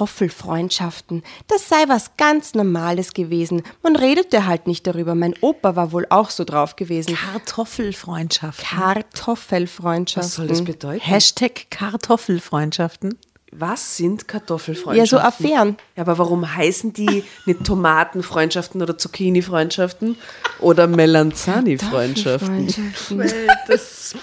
[0.00, 3.62] Kartoffelfreundschaften, das sei was ganz Normales gewesen.
[3.82, 5.14] Man redete halt nicht darüber.
[5.14, 7.14] Mein Opa war wohl auch so drauf gewesen.
[7.14, 8.64] Kartoffelfreundschaften.
[8.78, 10.22] Kartoffelfreundschaften.
[10.30, 11.04] Was soll das bedeuten?
[11.04, 13.18] Hashtag Kartoffelfreundschaften.
[13.52, 15.06] Was sind Ja, Kartoffelfreundschaften?
[15.18, 15.76] so Affären.
[15.96, 20.16] Ja, aber warum heißen die nicht Tomatenfreundschaften oder Zucchini-Freundschaften
[20.60, 22.68] oder Melanzani-Freundschaften?
[22.70, 23.30] Freundschaften.
[23.68, 24.14] Das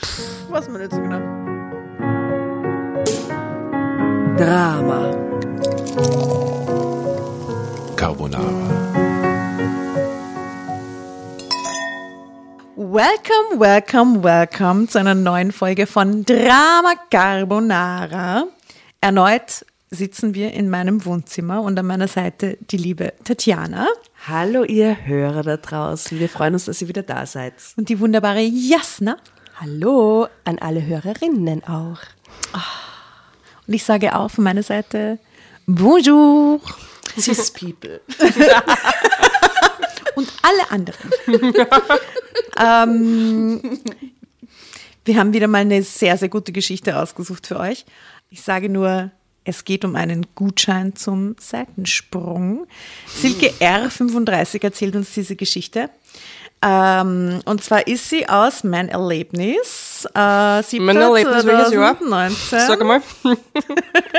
[0.50, 1.20] weiß man nicht so genau.
[4.38, 5.27] Drama.
[7.96, 8.46] Carbonara.
[12.76, 18.46] Welcome, welcome, welcome zu einer neuen Folge von Drama Carbonara.
[19.02, 23.88] Erneut sitzen wir in meinem Wohnzimmer und an meiner Seite die liebe Tatjana
[24.28, 26.20] Hallo, ihr Hörer da draußen.
[26.20, 27.56] Wir freuen uns, dass ihr wieder da seid.
[27.76, 29.18] und die wunderbare Jasna.
[29.60, 32.02] Hallo an alle Hörerinnen auch.
[33.66, 35.18] Und ich sage auch von meiner Seite
[35.70, 36.62] Bonjour
[37.20, 38.00] Cis People.
[40.16, 41.12] und alle anderen.
[42.58, 43.62] ähm,
[45.04, 47.86] wir haben wieder mal eine sehr, sehr gute Geschichte ausgesucht für euch.
[48.30, 49.12] Ich sage nur,
[49.44, 52.66] es geht um einen Gutschein zum Seitensprung.
[53.06, 55.90] Silke R35 erzählt uns diese Geschichte.
[56.62, 59.87] Ähm, und zwar ist sie aus Mein Erlebnis.
[60.06, 61.98] Äh, Erlebnis, welches Jahr?
[61.98, 62.60] 2019.
[62.60, 63.02] Sag mal.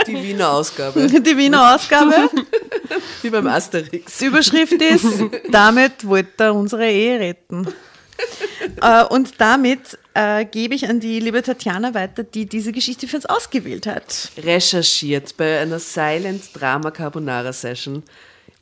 [0.07, 1.07] Die Wiener Ausgabe.
[1.07, 2.31] Die Wiener Ausgabe.
[3.23, 4.19] Wie beim Asterix.
[4.19, 7.67] Die Überschrift ist, damit wollte er unsere Ehe retten.
[8.81, 13.17] äh, und damit äh, gebe ich an die liebe Tatjana weiter, die diese Geschichte für
[13.17, 14.31] uns ausgewählt hat.
[14.39, 18.03] Recherchiert bei einer Silent Drama Carbonara Session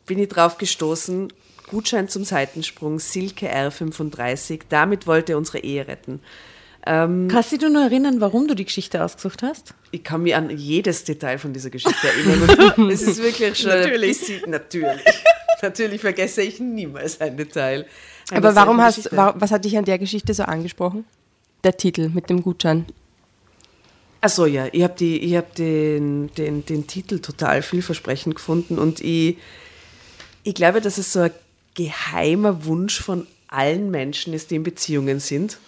[0.06, 1.32] bin ich drauf gestoßen.
[1.68, 4.62] Gutschein zum Seitensprung, Silke R35.
[4.68, 6.20] Damit wollte er unsere Ehe retten.
[6.86, 9.74] Kannst du dich nur erinnern, warum du die Geschichte ausgesucht hast?
[9.90, 12.88] Ich kann mich an jedes Detail von dieser Geschichte erinnern.
[12.90, 14.18] Es ist wirklich schon Natürlich.
[14.18, 15.02] bisschen, natürlich.
[15.62, 17.86] natürlich vergesse ich niemals ein Detail.
[18.30, 21.04] einer Aber warum hast, was hat dich an der Geschichte so angesprochen?
[21.64, 22.86] Der Titel mit dem Gutschein.
[24.20, 24.94] Ach so, ja, ich habe
[25.36, 29.38] hab den, den, den Titel total vielversprechend gefunden und ich,
[30.44, 31.30] ich glaube, dass es so ein
[31.74, 35.58] geheimer Wunsch von allen Menschen ist, die in Beziehungen sind,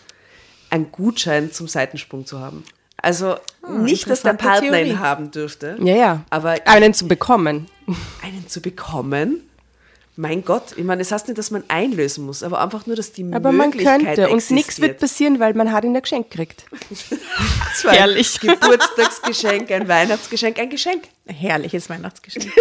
[0.70, 2.64] einen Gutschein zum Seitensprung zu haben.
[3.00, 3.36] Also
[3.80, 4.90] nicht, dass der Partner Theorie.
[4.90, 6.20] ihn haben dürfte, Ja, ja.
[6.30, 7.68] aber Einen zu bekommen.
[8.22, 9.42] einen zu bekommen,
[10.16, 13.12] mein Gott, ich meine, es heißt nicht, dass man einlösen muss, aber einfach nur, dass
[13.12, 14.28] die Aber man Möglichkeit könnte.
[14.30, 16.64] Und nichts wird passieren, weil man hat ihn ja geschenkt gekriegt.
[17.76, 18.40] Zwei Herrlich.
[18.40, 21.04] Geburtstagsgeschenk, ein Weihnachtsgeschenk, ein Geschenk.
[21.28, 22.46] Herrliches Weihnachtsgeschenk.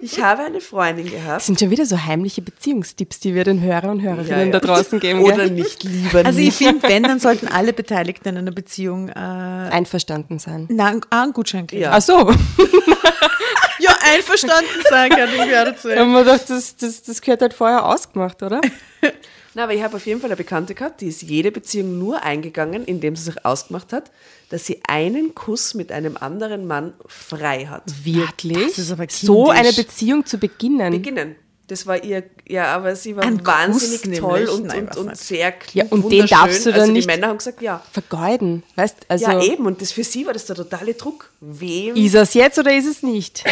[0.00, 1.42] Ich habe eine Freundin Das gehabt.
[1.42, 5.20] sind schon wieder so heimliche Beziehungstipps, die wir den Hörer und Hörerinnen da draußen geben.
[5.20, 5.50] Oder gell?
[5.50, 10.38] nicht lieber Also ich finde, wenn, dann sollten alle Beteiligten in einer Beziehung äh, Einverstanden
[10.38, 10.66] sein.
[10.70, 11.82] na, einen Gutschein kriegen.
[11.82, 11.92] Ja.
[11.94, 12.18] Ach so.
[13.78, 15.88] ja, einverstanden sein kann ich mir dazu.
[15.88, 18.60] Das, das, das gehört halt vorher ausgemacht, oder?
[19.58, 22.22] Na, aber ich habe auf jeden Fall eine Bekannte gehabt, die ist jede Beziehung nur
[22.22, 24.12] eingegangen, indem sie sich ausgemacht hat,
[24.50, 27.82] dass sie einen Kuss mit einem anderen Mann frei hat.
[28.04, 28.68] Wirklich?
[28.68, 30.92] Das ist aber so eine Beziehung zu beginnen.
[30.92, 31.34] Beginnen.
[31.66, 34.54] Das war ihr, ja, aber sie war Ein wahnsinnig Kuss toll nämlich?
[34.54, 37.12] und, Nein, und, was und sehr Ja, und den darfst du dann also nicht- Die
[37.12, 37.82] Männer haben gesagt, ja.
[37.90, 38.62] Vergeuden.
[38.76, 39.66] Weißt also, ja, eben.
[39.66, 41.32] Und das für sie war das der totale Druck.
[41.40, 41.96] Wem?
[41.96, 43.42] ist es jetzt oder ist es nicht?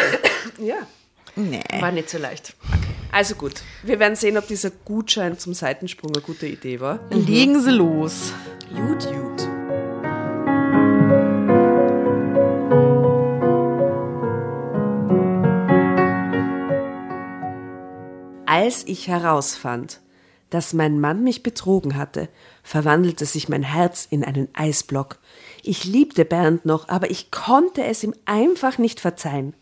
[0.65, 0.77] Ja.
[1.37, 1.63] Nee.
[1.81, 2.57] War nicht so leicht.
[3.13, 7.01] Also gut, wir werden sehen, ob dieser Gutschein zum Seitensprung eine gute Idee war.
[7.11, 8.33] Legen Sie los.
[8.75, 9.49] Gut, gut.
[18.47, 20.01] Als ich herausfand,
[20.49, 22.29] dass mein Mann mich betrogen hatte,
[22.63, 25.19] verwandelte sich mein Herz in einen Eisblock.
[25.63, 29.55] Ich liebte Bernd noch, aber ich konnte es ihm einfach nicht verzeihen.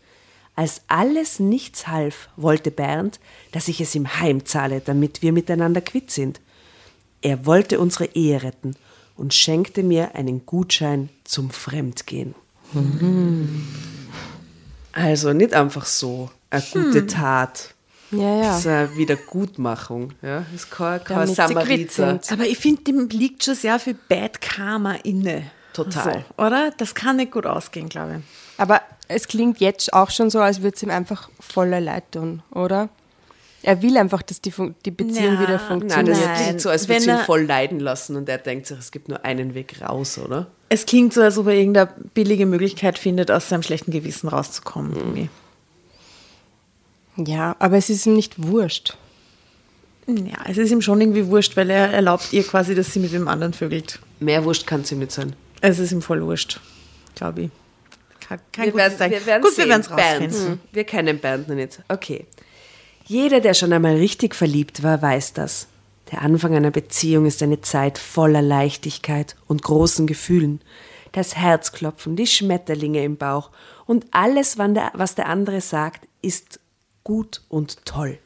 [0.55, 3.19] Als alles nichts half, wollte Bernd,
[3.51, 6.39] dass ich es ihm heimzahle, damit wir miteinander quitt sind.
[7.21, 8.75] Er wollte unsere Ehe retten
[9.17, 12.35] und schenkte mir einen Gutschein zum Fremdgehen.
[14.91, 17.73] Also nicht einfach so eine gute Tat.
[18.11, 18.79] Ja, Das ist ja.
[18.81, 20.13] eine Wiedergutmachung.
[20.21, 20.45] Ja?
[20.51, 22.19] Das ist kein, kein Samariter.
[22.29, 25.43] Aber ich finde, dem liegt schon sehr viel Bad Karma inne.
[25.73, 26.23] Total.
[26.37, 26.71] So, oder?
[26.77, 28.44] Das kann nicht gut ausgehen, glaube ich.
[28.57, 32.41] Aber es klingt jetzt auch schon so, als würde es ihm einfach voller Leid tun,
[32.51, 32.89] oder?
[33.63, 36.17] Er will einfach, dass die, Fun- die Beziehung Na, wieder Nein, funktioniert.
[36.17, 36.43] das Nein.
[36.43, 38.91] klingt so, als würde sie ihn er- voll leiden lassen und er denkt sich, es
[38.91, 40.47] gibt nur einen Weg raus, oder?
[40.69, 44.95] Es klingt so, als ob er irgendeine billige Möglichkeit findet, aus seinem schlechten Gewissen rauszukommen.
[44.95, 45.29] irgendwie.
[47.17, 48.97] Ja, aber es ist ihm nicht wurscht.
[50.07, 53.13] Ja, es ist ihm schon irgendwie wurscht, weil er erlaubt ihr quasi, dass sie mit
[53.13, 53.99] dem anderen vögelt.
[54.19, 55.35] Mehr Wurscht kann es ihm nicht sein.
[55.61, 56.59] Es ist ihm voll wurscht,
[57.15, 57.49] glaube ich.
[58.51, 59.65] Kein, Wir werden, wir werden Gut, sehen.
[59.65, 60.59] wir werden es rausfinden.
[60.71, 61.79] Wir kennen Bernd noch nicht.
[61.87, 62.25] Okay.
[63.05, 65.67] Jeder, der schon einmal richtig verliebt war, weiß das.
[66.11, 70.61] Der Anfang einer Beziehung ist eine Zeit voller Leichtigkeit und großen Gefühlen.
[71.11, 73.51] Das Herzklopfen, die Schmetterlinge im Bauch
[73.85, 76.59] und alles, was der andere sagt, ist
[77.03, 78.17] gut und toll.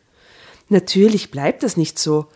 [0.70, 2.28] Natürlich bleibt das nicht so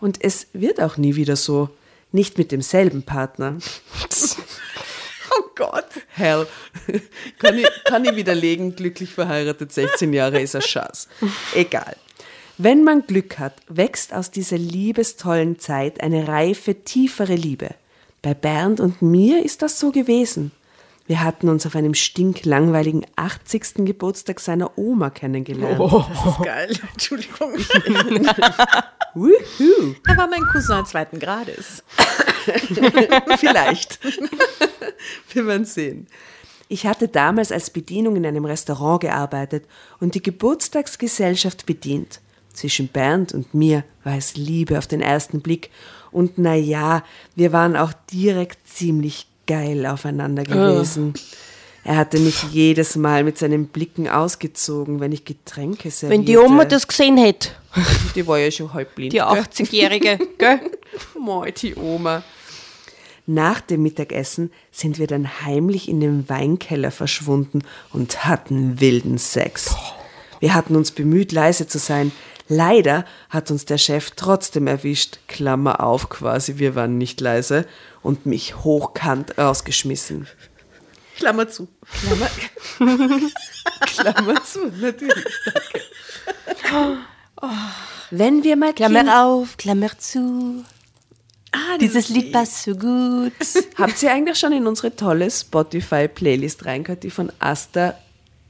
[0.00, 1.70] und es wird auch nie wieder so.
[2.14, 3.56] Nicht mit demselben Partner.
[5.34, 5.86] Oh Gott.
[6.08, 6.46] Hell.
[7.38, 11.08] kann, ich, kann ich widerlegen, glücklich verheiratet, 16 Jahre ist ein Schatz.
[11.54, 11.96] Egal.
[12.58, 17.70] Wenn man Glück hat, wächst aus dieser liebestollen Zeit eine reife, tiefere Liebe.
[18.20, 20.52] Bei Bernd und mir ist das so gewesen.
[21.06, 23.84] Wir hatten uns auf einem stinklangweiligen 80.
[23.84, 25.80] Geburtstag seiner Oma kennengelernt.
[25.80, 26.76] Das ist geil.
[26.92, 27.54] Entschuldigung.
[29.14, 29.94] Wuhu.
[30.06, 31.82] Er war mein Cousin zweiten Grades.
[33.36, 33.98] Vielleicht.
[35.32, 36.06] Wir werden sehen.
[36.68, 39.66] Ich hatte damals als Bedienung in einem Restaurant gearbeitet
[40.00, 42.20] und die Geburtstagsgesellschaft bedient.
[42.54, 45.70] Zwischen Bernd und mir war es Liebe auf den ersten Blick.
[46.10, 47.02] Und na ja,
[47.34, 51.14] wir waren auch direkt ziemlich geil aufeinander gewesen.
[51.84, 56.20] Er hatte mich jedes Mal mit seinen Blicken ausgezogen, wenn ich Getränke servierte.
[56.20, 57.48] Wenn die Oma das gesehen hätte,
[58.14, 59.12] Die war ja schon halb blind.
[59.12, 59.26] die gell?
[59.26, 60.60] 80-Jährige, gell?
[61.18, 62.22] Moi, die Oma.
[63.26, 67.62] Nach dem Mittagessen sind wir dann heimlich in den Weinkeller verschwunden
[67.92, 69.76] und hatten wilden Sex.
[70.40, 72.10] Wir hatten uns bemüht, leise zu sein.
[72.54, 77.66] Leider hat uns der Chef trotzdem erwischt, Klammer auf quasi, wir waren nicht leise,
[78.02, 80.26] und mich hochkant rausgeschmissen.
[81.16, 81.66] Klammer zu.
[82.02, 82.28] Klammer,
[83.86, 86.98] Klammer zu, natürlich, danke.
[88.10, 90.62] Wenn wir mal Klammer auf, Klammer zu.
[91.52, 93.32] Ah, Dieses Lied passt so gut.
[93.78, 97.94] Habt ihr eigentlich schon in unsere tolle Spotify-Playlist reingehört, die von Asta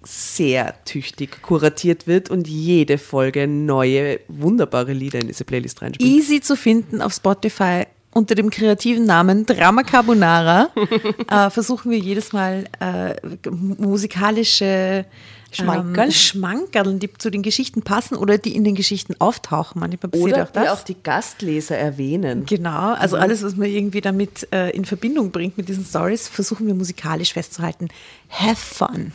[0.04, 6.10] sehr tüchtig kuratiert wird und jede Folge neue, wunderbare Lieder in diese Playlist reinspielt?
[6.10, 10.68] easy zu finden auf Spotify unter dem kreativen Namen Drama Carbonara.
[11.30, 13.14] äh, versuchen wir jedes Mal äh,
[13.50, 15.06] musikalische
[15.52, 16.06] Schmankerl.
[16.06, 19.80] ähm, Schmankerl, die zu den Geschichten passen oder die in den Geschichten auftauchen.
[19.80, 20.64] Manchmal passiert Oder auch das.
[20.64, 22.46] die auch die Gastleser erwähnen.
[22.46, 26.66] Genau, also alles, was man irgendwie damit äh, in Verbindung bringt mit diesen Stories, versuchen
[26.66, 27.88] wir musikalisch festzuhalten.
[28.30, 29.12] Have fun.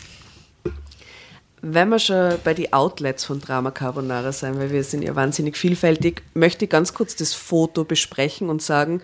[1.69, 5.57] Wenn wir schon bei die Outlets von Drama Carbonara sein, weil wir sind ja wahnsinnig
[5.57, 9.01] vielfältig, möchte ich ganz kurz das Foto besprechen und sagen,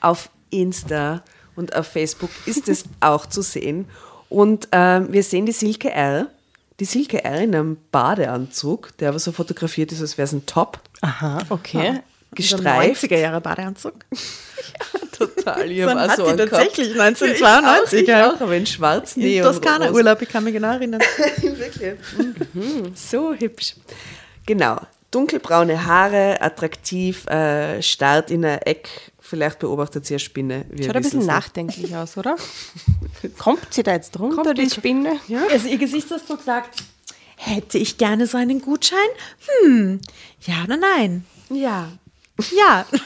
[0.00, 1.22] auf Insta
[1.56, 3.86] und auf Facebook ist es auch zu sehen.
[4.28, 6.26] Und ähm, wir sehen die Silke R.
[6.80, 10.44] Die Silke R in einem Badeanzug, der aber so fotografiert ist, als wäre es ein
[10.44, 10.80] Top.
[11.00, 12.02] Aha, okay.
[12.34, 13.02] Gestreift.
[13.04, 13.94] 90er Jahre Badeanzug.
[15.16, 15.70] Total.
[15.70, 18.26] Ich Dann hab auch hat so die einen tatsächlich Ja, 1992, Ich ja.
[18.26, 21.00] auch, ich auch aber in schwarz In Neon Toskana-Urlaub, ich kann mich genau erinnern.
[21.42, 21.94] Wirklich.
[22.54, 22.92] Mhm.
[22.94, 23.74] So hübsch.
[24.46, 24.78] Genau.
[25.10, 28.88] Dunkelbraune Haare, attraktiv, äh, starrt in ein Eck.
[29.20, 30.64] Vielleicht beobachtet sie eine Spinne.
[30.70, 32.36] Wir Schaut ein bisschen nachdenklich aus, oder?
[33.38, 35.20] Kommt sie da jetzt runter, Kommt die die- Spinne?
[35.50, 36.82] Also ihr Gesichtsausdruck sagt,
[37.36, 38.98] hätte ich gerne so einen Gutschein?
[39.64, 40.00] Hm,
[40.42, 41.24] ja oder nein?
[41.50, 41.88] Ja.
[42.50, 42.86] Ja.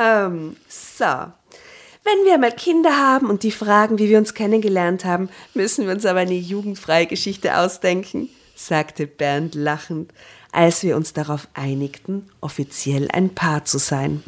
[0.00, 1.04] Ähm, so.
[1.04, 5.92] Wenn wir mal Kinder haben und die fragen, wie wir uns kennengelernt haben, müssen wir
[5.92, 10.12] uns aber eine jugendfreie Geschichte ausdenken, sagte Bernd lachend,
[10.50, 14.24] als wir uns darauf einigten, offiziell ein Paar zu sein.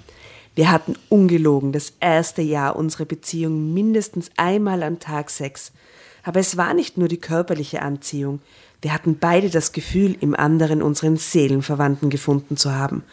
[0.54, 5.72] Wir hatten ungelogen das erste Jahr unserer Beziehung mindestens einmal am Tag Sex.
[6.22, 8.40] Aber es war nicht nur die körperliche Anziehung.
[8.82, 13.04] Wir hatten beide das Gefühl, im anderen unseren Seelenverwandten gefunden zu haben.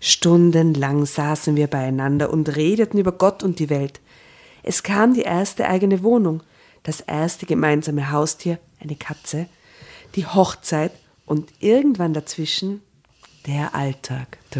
[0.00, 4.00] Stundenlang saßen wir beieinander und redeten über Gott und die Welt.
[4.62, 6.42] Es kam die erste eigene Wohnung,
[6.84, 9.46] das erste gemeinsame Haustier, eine Katze,
[10.14, 10.92] die Hochzeit
[11.24, 12.82] und irgendwann dazwischen
[13.46, 14.38] der Alltag.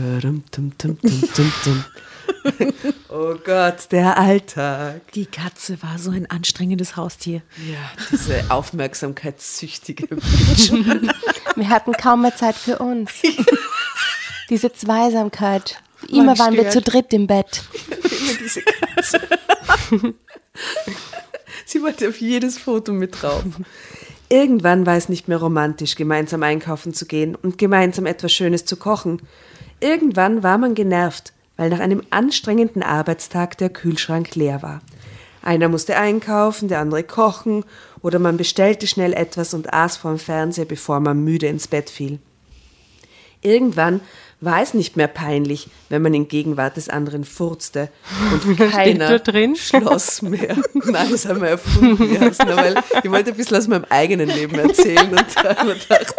[3.09, 5.13] Oh Gott, der Alltag.
[5.13, 7.43] Die Katze war so ein anstrengendes Haustier.
[7.67, 10.73] Ja, diese aufmerksamkeitssüchtige Bitch.
[11.55, 13.11] Wir hatten kaum mehr Zeit für uns.
[14.51, 15.81] Diese Zweisamkeit.
[16.09, 16.73] Immer waren wir stört.
[16.73, 17.63] zu dritt im Bett.
[17.89, 19.21] Immer diese Katze.
[21.65, 23.45] Sie wollte auf jedes Foto mit drauf.
[24.29, 28.77] Irgendwann war es nicht mehr romantisch, gemeinsam einkaufen zu gehen und gemeinsam etwas Schönes zu
[28.77, 29.23] kochen.
[29.81, 34.81] Irgendwann war man genervt, weil nach einem anstrengenden Arbeitstag der Kühlschrank leer war.
[35.43, 37.65] Einer musste einkaufen, der andere kochen
[38.03, 42.19] oder man bestellte schnell etwas und aß vorm Fernseher, bevor man müde ins Bett fiel.
[43.43, 44.01] Irgendwann
[44.41, 47.91] war es nicht mehr peinlich, wenn man in Gegenwart des anderen furzte
[48.33, 49.21] und keiner
[49.55, 50.57] schloss mehr.
[50.75, 55.11] Nein, das haben wir erfunden, weil ich wollte ein bisschen aus meinem eigenen Leben erzählen
[55.11, 56.15] und da habe ich gedacht,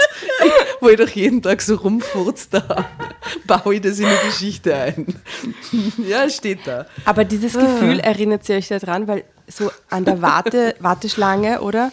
[0.79, 2.89] wo ich doch jeden Tag so rumfurzt, da
[3.47, 5.05] baue ich das in eine Geschichte ein.
[6.07, 6.85] Ja, es steht da.
[7.05, 11.91] Aber dieses Gefühl erinnert ihr euch daran, weil so an der Warte, Warteschlange, oder?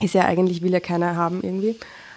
[0.00, 1.76] Ist ja eigentlich, will ja keiner haben irgendwie.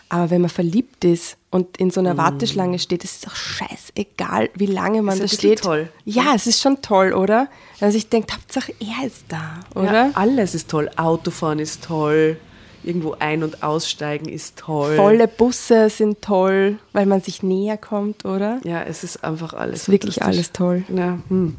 [0.10, 4.50] Aber wenn man verliebt ist und in so einer Warteschlange steht, ist es doch scheißegal,
[4.56, 5.62] wie lange man Ist da steht.
[5.62, 5.90] toll.
[6.04, 7.48] Ja, es ist schon toll, oder?
[7.80, 10.08] Dass ich denke, Hauptsache er ist da, oder?
[10.08, 10.90] Ja, alles ist toll.
[10.98, 12.38] Autofahren ist toll.
[12.84, 14.96] Irgendwo ein- und aussteigen ist toll.
[14.96, 18.60] Volle Busse sind toll, weil man sich näher kommt, oder?
[18.64, 19.84] Ja, es ist einfach alles.
[19.84, 20.84] Ist wirklich alles toll.
[20.94, 21.58] Ja, hm.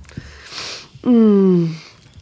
[1.02, 1.76] Hm.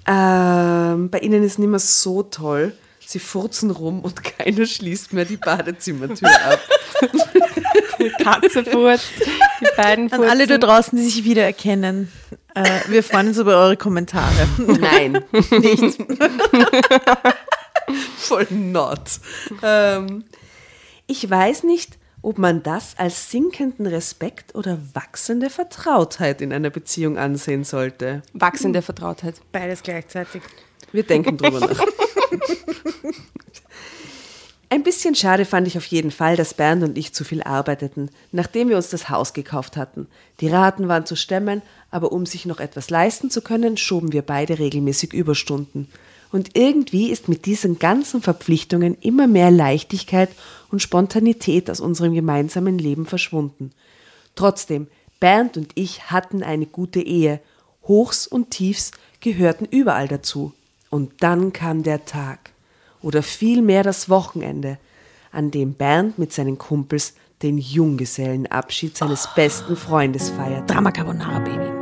[0.07, 2.73] Ähm, bei ihnen ist nicht mehr so toll.
[3.01, 6.61] Sie furzen rum und keiner schließt mehr die Badezimmertür ab.
[8.23, 9.07] Katze furzt,
[9.61, 10.61] die beiden An alle da furzen.
[10.61, 12.11] draußen, die sich wiedererkennen,
[12.55, 14.47] äh, wir freuen uns über eure Kommentare.
[14.59, 15.99] Nein, nicht.
[18.17, 19.21] Voll not.
[19.63, 20.25] Ähm,
[21.07, 27.17] ich weiß nicht, ob man das als sinkenden Respekt oder wachsende Vertrautheit in einer Beziehung
[27.17, 28.23] ansehen sollte.
[28.33, 29.37] Wachsende Vertrautheit.
[29.53, 30.43] Beides gleichzeitig.
[30.93, 31.81] Wir denken drüber nach.
[34.71, 38.11] Ein bisschen schade fand ich auf jeden Fall, dass Bernd und ich zu viel arbeiteten,
[38.33, 40.09] nachdem wir uns das Haus gekauft hatten.
[40.41, 44.21] Die Raten waren zu stemmen, aber um sich noch etwas leisten zu können, schoben wir
[44.21, 45.89] beide regelmäßig Überstunden.
[46.31, 50.31] Und irgendwie ist mit diesen ganzen Verpflichtungen immer mehr Leichtigkeit
[50.71, 53.73] und Spontanität aus unserem gemeinsamen Leben verschwunden.
[54.35, 54.89] Trotzdem,
[55.21, 57.41] Bernd und ich hatten eine gute Ehe.
[57.85, 60.53] Hochs und Tiefs gehörten überall dazu.
[60.91, 62.53] Und dann kam der Tag,
[63.03, 64.79] oder vielmehr das Wochenende,
[65.33, 70.73] an dem Bernd mit seinen Kumpels den Junggesellenabschied seines besten Freundes feierte.
[70.73, 71.78] Drama Carbonara Baby.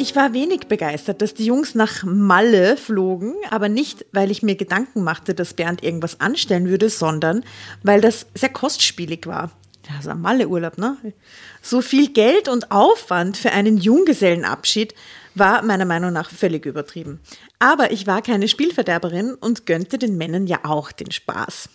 [0.00, 4.54] Ich war wenig begeistert, dass die Jungs nach Malle flogen, aber nicht, weil ich mir
[4.54, 7.44] Gedanken machte, dass Bernd irgendwas anstellen würde, sondern
[7.82, 9.50] weil das sehr kostspielig war.
[9.86, 10.96] Ja, also ein Malle-Urlaub, ne?
[11.60, 14.94] So viel Geld und Aufwand für einen Junggesellenabschied
[15.34, 17.20] war meiner Meinung nach völlig übertrieben.
[17.58, 21.68] Aber ich war keine Spielverderberin und gönnte den Männern ja auch den Spaß.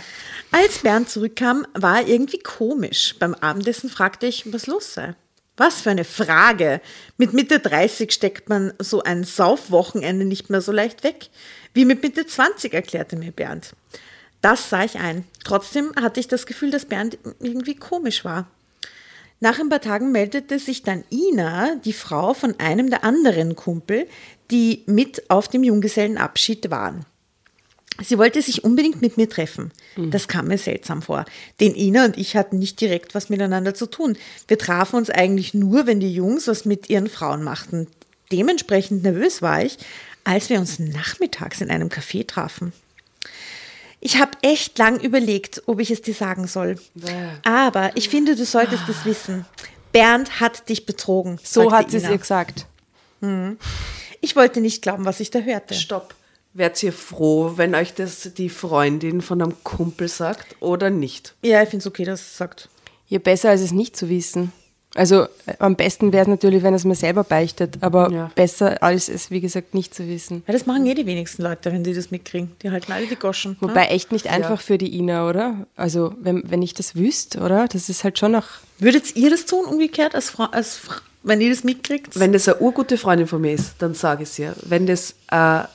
[0.52, 3.14] Als Bernd zurückkam, war er irgendwie komisch.
[3.18, 5.14] Beim Abendessen fragte ich, was los sei.
[5.60, 6.80] Was für eine Frage.
[7.18, 11.28] Mit Mitte 30 steckt man so ein Saufwochenende nicht mehr so leicht weg.
[11.74, 13.74] Wie mit Mitte 20, erklärte mir Bernd.
[14.40, 15.26] Das sah ich ein.
[15.44, 18.50] Trotzdem hatte ich das Gefühl, dass Bernd irgendwie komisch war.
[19.40, 24.08] Nach ein paar Tagen meldete sich dann Ina, die Frau von einem der anderen Kumpel,
[24.50, 27.04] die mit auf dem Junggesellenabschied waren.
[28.02, 29.72] Sie wollte sich unbedingt mit mir treffen.
[29.96, 31.26] Das kam mir seltsam vor.
[31.60, 34.16] Denn Ina und ich hatten nicht direkt was miteinander zu tun.
[34.48, 37.88] Wir trafen uns eigentlich nur, wenn die Jungs was mit ihren Frauen machten.
[38.32, 39.76] Dementsprechend nervös war ich,
[40.24, 42.72] als wir uns nachmittags in einem Café trafen.
[44.00, 46.76] Ich habe echt lang überlegt, ob ich es dir sagen soll.
[47.42, 49.44] Aber ich finde, du solltest es wissen.
[49.92, 51.38] Bernd hat dich betrogen.
[51.42, 52.66] So hat sie es ihr gesagt.
[54.22, 55.74] Ich wollte nicht glauben, was ich da hörte.
[55.74, 56.14] Stopp.
[56.52, 61.34] Wärt ihr froh, wenn euch das die Freundin von einem Kumpel sagt oder nicht?
[61.42, 62.68] Ja, ich finde es okay, dass es sagt.
[63.08, 64.52] Ja, besser als es nicht zu wissen.
[64.96, 68.30] Also äh, am besten wäre es natürlich, wenn es mir selber beichtet, aber Ja.
[68.34, 70.42] besser als es, wie gesagt, nicht zu wissen.
[70.46, 72.50] Weil das machen eh die wenigsten Leute, wenn die das mitkriegen.
[72.62, 73.56] Die halten alle die Goschen.
[73.60, 75.68] Wobei echt nicht einfach für die Ina, oder?
[75.76, 77.68] Also wenn, wenn ich das wüsste, oder?
[77.68, 78.46] Das ist halt schon noch...
[78.80, 82.18] Würdet ihr das tun, umgekehrt, als, Frau, als Fra- wenn ihr das mitkriegt?
[82.18, 84.56] Wenn das eine urgute Freundin von mir ist, dann sage ich es ihr.
[84.64, 85.68] Wenn das eine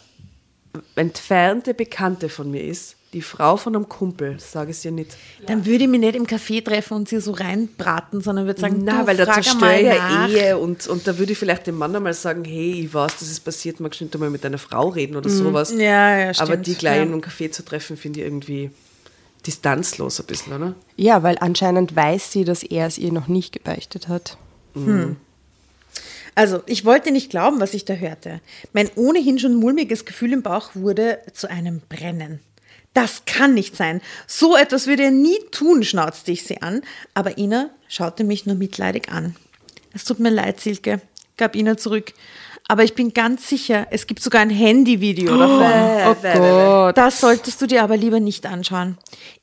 [0.95, 5.15] entfernte Bekannte von mir ist, die Frau von einem Kumpel, sage ich es ihr nicht.
[5.47, 8.81] Dann würde ich mich nicht im Café treffen und sie so reinbraten, sondern würde sagen,
[8.83, 11.77] Na, du, weil da zerstöre ich ja Ehe und, und da würde ich vielleicht dem
[11.77, 14.57] Mann einmal sagen, hey, ich weiß, das ist passiert, magst du nicht einmal mit deiner
[14.57, 15.71] Frau reden oder sowas.
[15.71, 16.49] Ja, ja, stimmt.
[16.49, 17.13] Aber die gleich in Ja.
[17.13, 18.71] einem Café zu treffen, finde ich irgendwie
[19.47, 20.73] distanzlos ein bisschen, oder?
[20.97, 24.37] Ja, weil anscheinend weiß sie, dass er es ihr noch nicht gebeichtet hat.
[26.35, 28.41] Also, ich wollte nicht glauben, was ich da hörte.
[28.73, 32.41] Mein ohnehin schon mulmiges Gefühl im Bauch wurde zu einem Brennen.
[32.93, 34.01] Das kann nicht sein.
[34.27, 36.81] So etwas würde er nie tun, schnauzte ich sie an.
[37.13, 39.35] Aber Ina schaute mich nur mitleidig an.
[39.93, 41.01] Es tut mir leid, Silke,
[41.37, 42.13] gab Ina zurück.
[42.67, 46.07] Aber ich bin ganz sicher, es gibt sogar ein Handyvideo davon.
[46.07, 46.97] Oh Gott.
[46.97, 48.97] Das solltest du dir aber lieber nicht anschauen.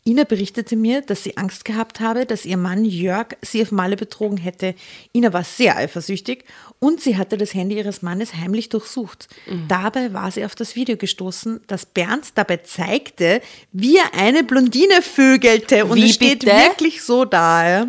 [0.04, 3.96] Ina berichtete mir, dass sie Angst gehabt habe, dass ihr Mann Jörg sie auf Malle
[3.96, 4.74] betrogen hätte.
[5.14, 6.44] Ina war sehr eifersüchtig
[6.80, 9.28] und sie hatte das Handy ihres Mannes heimlich durchsucht.
[9.68, 15.00] Dabei war sie auf das Video gestoßen, das Bernd dabei zeigte, wie er eine Blondine
[15.00, 15.86] vögelte.
[15.86, 16.56] Und Wie es steht bitte?
[16.56, 17.86] wirklich so da.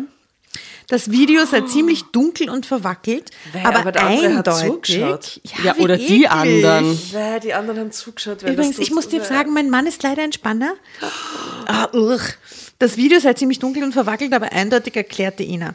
[0.94, 0.98] Ja.
[0.98, 4.70] Das Video sei ziemlich dunkel und verwackelt, Weh, aber, aber der andere hat eindeutig.
[4.70, 5.40] zugeschaut.
[5.64, 6.30] Ja, wie oder die eklig.
[6.30, 7.00] anderen.
[7.10, 8.38] Wer, die anderen haben zugeschaut.
[8.42, 10.74] wer Übrigens, ich muss dir Wer- sagen, mein Mann ist leider ein Spanner.
[11.66, 12.20] Ah, uch.
[12.78, 15.74] Das Video sei ziemlich dunkel und verwackelt, aber eindeutig erklärte Ina.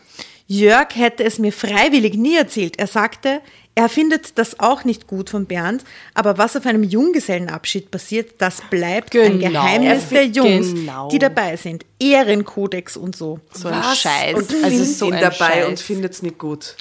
[0.51, 2.79] Jörg hätte es mir freiwillig nie erzählt.
[2.79, 3.39] Er sagte,
[3.75, 5.83] er findet das auch nicht gut von Bernd,
[6.15, 9.61] aber was auf einem Junggesellenabschied passiert, das bleibt ein Genau.
[9.61, 11.07] Geheimnis der Jungs, Genau.
[11.09, 11.85] die dabei sind.
[11.99, 13.39] Ehrenkodex und so.
[13.53, 13.99] So ein Was?
[13.99, 14.33] Scheiß.
[14.33, 15.67] Und also findet so ihn ein dabei Scheiß.
[15.67, 16.75] und findet es nicht gut.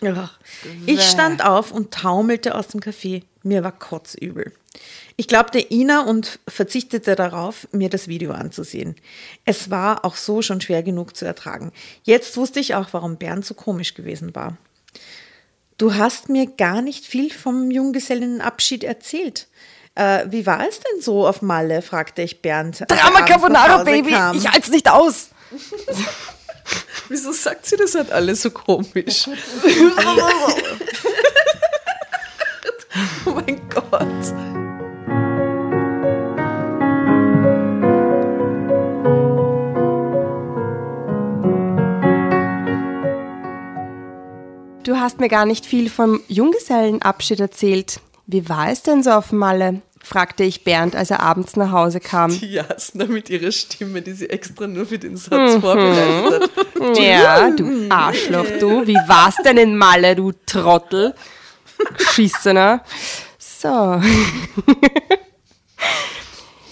[0.87, 3.23] Ich stand auf und taumelte aus dem Café.
[3.49, 4.53] Mir war kotzübel.
[5.17, 8.95] Ich glaubte Ina und verzichtete darauf, mir das Video anzusehen.
[9.47, 11.73] Es war auch so schon schwer genug zu ertragen.
[12.05, 14.59] Jetzt wusste ich auch, warum Bernd so komisch gewesen war.
[15.79, 19.49] Du hast mir gar nicht viel vom Junggesellenabschied erzählt.
[19.95, 21.81] Äh, wie war es denn so auf Malle?
[21.81, 22.83] fragte ich Bernd.
[22.83, 23.21] er Drama
[23.79, 24.11] Hause Baby.
[24.11, 24.37] kam.
[24.37, 25.31] Ich halte es nicht aus.
[27.09, 29.27] Wieso sagt sie das halt alles so komisch?
[33.27, 34.35] oh mein Gott.
[44.85, 48.01] Du hast mir gar nicht viel vom Junggesellenabschied erzählt.
[48.27, 49.83] Wie war es denn so auf Malle?
[50.03, 52.31] fragte ich Bernd, als er abends nach Hause kam.
[52.31, 56.51] Die Jasna mit ihrer Stimme, die sie extra nur für den Satz vorbereitet
[56.81, 56.99] hat.
[56.99, 58.87] Ja, du Arschloch, du.
[58.87, 61.15] Wie war's denn in Malle, du Trottel?
[61.97, 62.83] Geschissener.
[63.39, 64.01] So.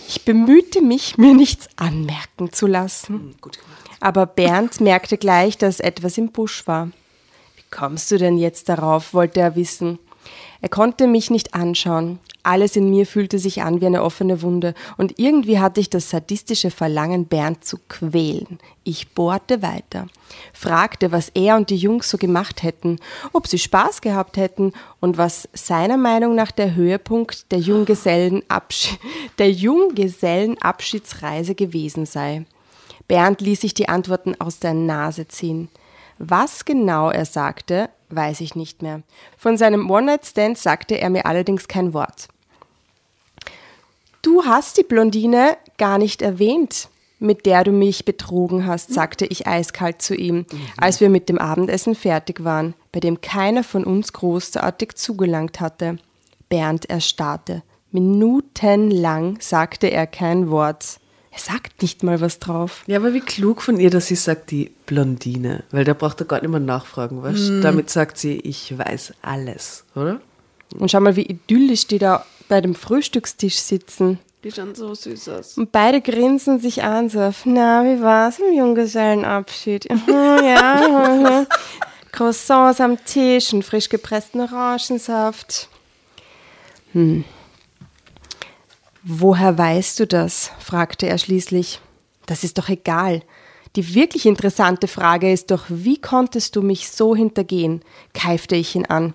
[0.08, 3.36] Ich bemühte mich, mir nichts anmerken zu lassen.
[3.40, 3.58] Gemacht.
[4.00, 6.86] Aber Bernd merkte gleich, dass etwas im Busch war.
[7.56, 9.14] Wie kommst du denn jetzt darauf?
[9.14, 9.98] wollte er wissen.
[10.60, 12.18] Er konnte mich nicht anschauen.
[12.46, 16.10] Alles in mir fühlte sich an wie eine offene Wunde und irgendwie hatte ich das
[16.10, 18.60] sadistische Verlangen, Bernd zu quälen.
[18.84, 20.06] Ich bohrte weiter,
[20.52, 23.00] fragte, was er und die Jungs so gemacht hätten,
[23.32, 29.00] ob sie Spaß gehabt hätten und was seiner Meinung nach der Höhepunkt der Junggesellenabschied,
[29.40, 32.46] der Junggesellenabschiedsreise gewesen sei.
[33.08, 35.68] Bernd ließ sich die Antworten aus der Nase ziehen.
[36.18, 39.02] Was genau er sagte, weiß ich nicht mehr.
[39.36, 42.28] Von seinem One-Night-Stand sagte er mir allerdings kein Wort.
[44.26, 46.88] Du hast die Blondine gar nicht erwähnt,
[47.20, 51.38] mit der du mich betrogen hast, sagte ich eiskalt zu ihm, als wir mit dem
[51.38, 55.98] Abendessen fertig waren, bei dem keiner von uns großartig zugelangt hatte.
[56.48, 57.62] Bernd erstarrte.
[57.92, 60.98] Minutenlang sagte er kein Wort.
[61.30, 62.82] Er sagt nicht mal was drauf.
[62.88, 65.62] Ja, aber wie klug von ihr, dass sie sagt, die Blondine.
[65.70, 67.60] Weil da braucht er gar nicht mehr nachfragen, weißt du?
[67.60, 70.20] Damit sagt sie, ich weiß alles, oder?
[70.78, 74.18] Und schau mal, wie idyllisch die da bei dem Frühstückstisch sitzen.
[74.44, 75.58] Die schauen so süß aus.
[75.58, 79.88] Und beide grinsen sich an, so, auf, na, wie war's im Junggesellenabschied?
[80.08, 81.46] Ja.
[82.12, 85.68] Croissants am Tisch und frisch gepressten Orangensaft.
[86.92, 87.24] Hm.
[89.02, 90.50] Woher weißt du das?
[90.58, 91.80] fragte er schließlich.
[92.26, 93.22] Das ist doch egal.
[93.76, 97.82] Die wirklich interessante Frage ist doch, wie konntest du mich so hintergehen?
[98.14, 99.14] keifte ich ihn an.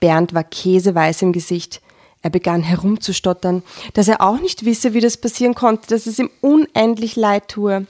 [0.00, 1.80] Bernd war käseweiß im Gesicht.
[2.22, 3.62] Er begann herumzustottern,
[3.94, 7.86] dass er auch nicht wisse, wie das passieren konnte, dass es ihm unendlich leid tue.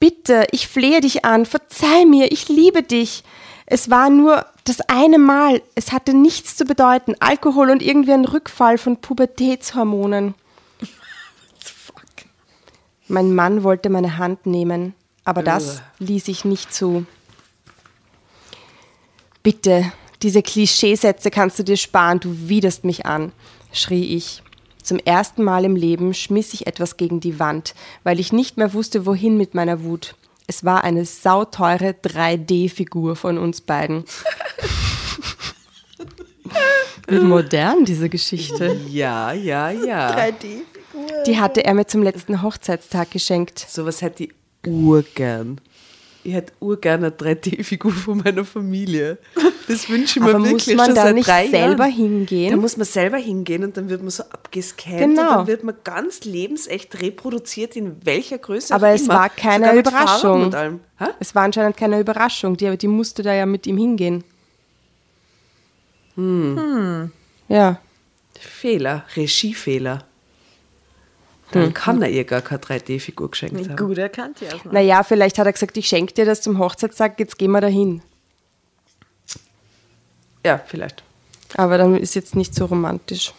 [0.00, 3.24] Bitte, ich flehe dich an, verzeih mir, ich liebe dich.
[3.66, 8.24] Es war nur das eine Mal, es hatte nichts zu bedeuten, Alkohol und irgendwie ein
[8.24, 10.34] Rückfall von Pubertätshormonen.
[13.08, 17.06] Mein Mann wollte meine Hand nehmen, aber das ließ ich nicht zu.
[19.42, 23.32] Bitte, diese Klischeesätze kannst du dir sparen, du widerst mich an,
[23.72, 24.42] schrie ich.
[24.82, 28.72] Zum ersten Mal im Leben schmiss ich etwas gegen die Wand, weil ich nicht mehr
[28.72, 30.14] wusste, wohin mit meiner Wut.
[30.46, 34.04] Es war eine sauteure 3D-Figur von uns beiden.
[37.06, 38.80] Wie modern diese Geschichte.
[38.88, 40.30] Ja, ja, ja.
[41.26, 43.58] Die hatte er mir zum letzten Hochzeitstag geschenkt.
[43.68, 44.30] Sowas hätte ich
[44.66, 45.60] urgern.
[46.28, 49.16] Ich hätte urgern eine 3D-Figur von meiner Familie.
[49.66, 51.96] Das wünsche ich mir Aber wirklich muss man schon da seit nicht drei selber Jahren.
[51.96, 52.50] hingehen?
[52.50, 55.22] Da muss man selber hingehen und dann wird man so abgescannt Genau.
[55.22, 59.14] und dann wird man ganz lebensecht reproduziert, in welcher Größe Aber es immer.
[59.14, 60.52] war keine Überraschung.
[61.18, 64.22] Es war anscheinend keine Überraschung, die, die musste da ja mit ihm hingehen.
[67.48, 67.80] Ja.
[68.38, 70.04] Fehler, Regiefehler.
[71.52, 73.76] Dann kann er ihr gar keine 3D-Figur geschenkt haben.
[73.76, 74.48] Gut erkannt, ja.
[74.70, 78.02] Naja, vielleicht hat er gesagt, ich schenke dir das zum Hochzeitstag, jetzt gehen wir dahin.
[80.44, 81.02] Ja, vielleicht.
[81.56, 83.32] Aber dann ist jetzt nicht so romantisch.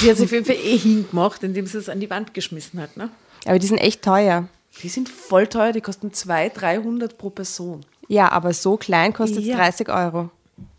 [0.00, 2.80] Sie hat sich auf jeden Fall eh hingemacht, indem sie es an die Wand geschmissen
[2.80, 2.96] hat.
[2.96, 3.10] Ne?
[3.44, 4.48] Aber die sind echt teuer.
[4.82, 7.84] Die sind voll teuer, die kosten 200, 300 pro Person.
[8.08, 9.56] Ja, aber so klein kostet es Ja.
[9.56, 10.30] 30 Euro.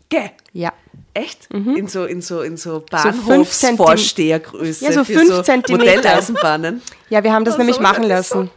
[0.08, 0.30] Gell?
[0.52, 0.72] Ja.
[1.14, 1.46] Echt?
[1.52, 4.84] In so, in so, in so Bahnhofsvorstehergröße.
[4.84, 5.96] Ja, so für fünf so Zentimeter.
[5.96, 6.82] Modelleisenbahnen.
[7.08, 8.50] Ja, wir haben das Oh, nämlich so, machen lassen.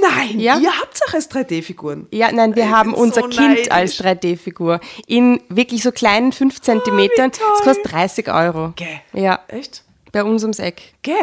[0.00, 0.58] Nein, Ja.
[0.58, 2.06] ihr habt auch als 3D-Figuren.
[2.12, 3.70] Ja, nein, wir Ich haben unser so Kind neidisch.
[3.72, 4.80] als 3D-Figur.
[5.06, 7.32] In wirklich so kleinen 5 Zentimetern.
[7.32, 7.46] toll.
[7.56, 8.72] Das kostet 30 Euro.
[8.76, 9.00] Gell?
[9.12, 9.82] Ja, Echt?
[10.12, 10.80] bei uns ums Eck.
[11.02, 11.16] Gell?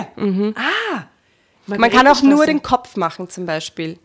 [0.56, 1.04] Ah.
[1.68, 3.98] Man kann auch nur den Kopf machen zum Beispiel.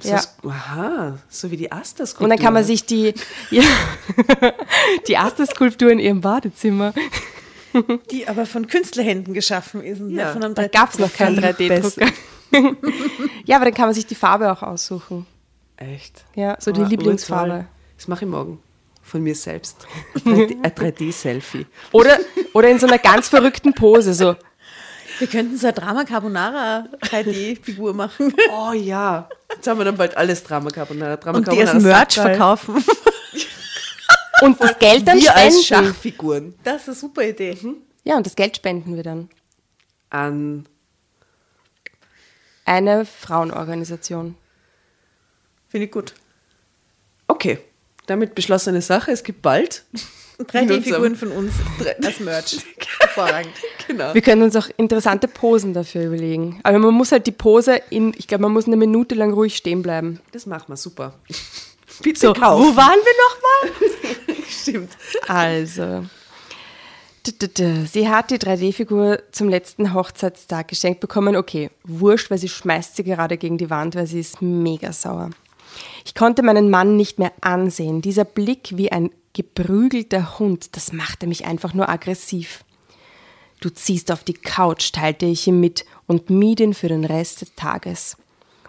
[0.00, 0.20] So, ja.
[0.46, 2.14] Aha, so wie die Astas.
[2.14, 3.14] Und dann kann man sich die,
[3.50, 3.62] ja,
[5.08, 6.92] die Aster-Skulptur in ihrem Badezimmer.
[8.10, 9.98] Die aber von Künstlerhänden geschaffen ist.
[9.98, 12.12] und Ja, von einem Da gab es noch keinen Viel 3D-Drucker.
[13.46, 15.24] ja, aber dann kann man sich die Farbe auch aussuchen.
[15.78, 16.22] Echt?
[16.34, 17.50] Ja, so die Ah, Lieblingsfarbe.
[17.50, 17.66] urtoll.
[17.96, 18.58] Das mache ich morgen.
[19.02, 19.86] Von mir selbst.
[20.26, 21.64] Ein 3D ein 3D-Selfie.
[21.92, 22.18] Oder,
[22.52, 24.36] oder in so einer ganz verrückten Pose, so.
[25.22, 29.28] Wir könnten so eine Drama Carbonara 3D-Figur machen Oh ja.
[29.54, 31.16] Jetzt haben wir dann bald alles Drama Carbonara.
[31.16, 32.34] Drama und die als Carbonara Merch Sackteil.
[32.34, 32.84] verkaufen.
[34.42, 35.86] Und das Geld dann Wir als spenden.
[35.92, 36.54] Schachfiguren.
[36.64, 37.56] Das ist eine super Idee.
[38.02, 39.30] Ja, und das Geld spenden wir dann.
[40.10, 40.66] An
[42.64, 44.34] Eine Frauenorganisation.
[45.68, 46.14] Finde ich gut.
[47.28, 47.60] Okay,
[48.06, 49.12] damit beschlossene Sache.
[49.12, 49.84] Es gibt bald
[50.40, 51.52] 3D-Figuren von uns
[52.04, 52.56] als Merch.
[52.98, 53.52] Hervorragend.
[53.92, 54.14] Genau.
[54.14, 56.60] Wir können uns auch interessante Posen dafür überlegen.
[56.62, 59.54] Aber man muss halt die Pose in, ich glaube, man muss eine Minute lang ruhig
[59.56, 60.20] stehen bleiben.
[60.32, 61.14] Das machen wir super.
[62.02, 62.64] Bitte So, kaufen.
[62.64, 64.36] wo waren wir nochmal?
[64.48, 64.90] Stimmt.
[65.28, 66.04] Also,
[67.92, 71.36] sie hat die 3D-Figur zum letzten Hochzeitstag geschenkt bekommen.
[71.36, 75.30] Okay, wurscht, weil sie schmeißt sie gerade gegen die Wand, weil sie ist mega sauer.
[76.04, 78.02] Ich konnte meinen Mann nicht mehr ansehen.
[78.02, 82.64] Dieser Blick wie ein geprügelter Hund, das machte mich einfach nur aggressiv.
[83.62, 87.42] Du ziehst auf die Couch, teilte ich ihm mit und mied ihn für den Rest
[87.42, 88.16] des Tages.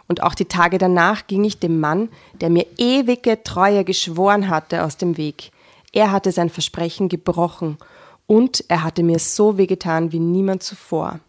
[0.08, 4.84] Und auch die Tage danach ging ich dem Mann, der mir ewige Treue geschworen hatte,
[4.84, 5.52] aus dem Weg.
[5.94, 7.80] Er hatte sein Versprechen gebrochen
[8.28, 11.20] und er hatte mir so wehgetan wie niemand zuvor.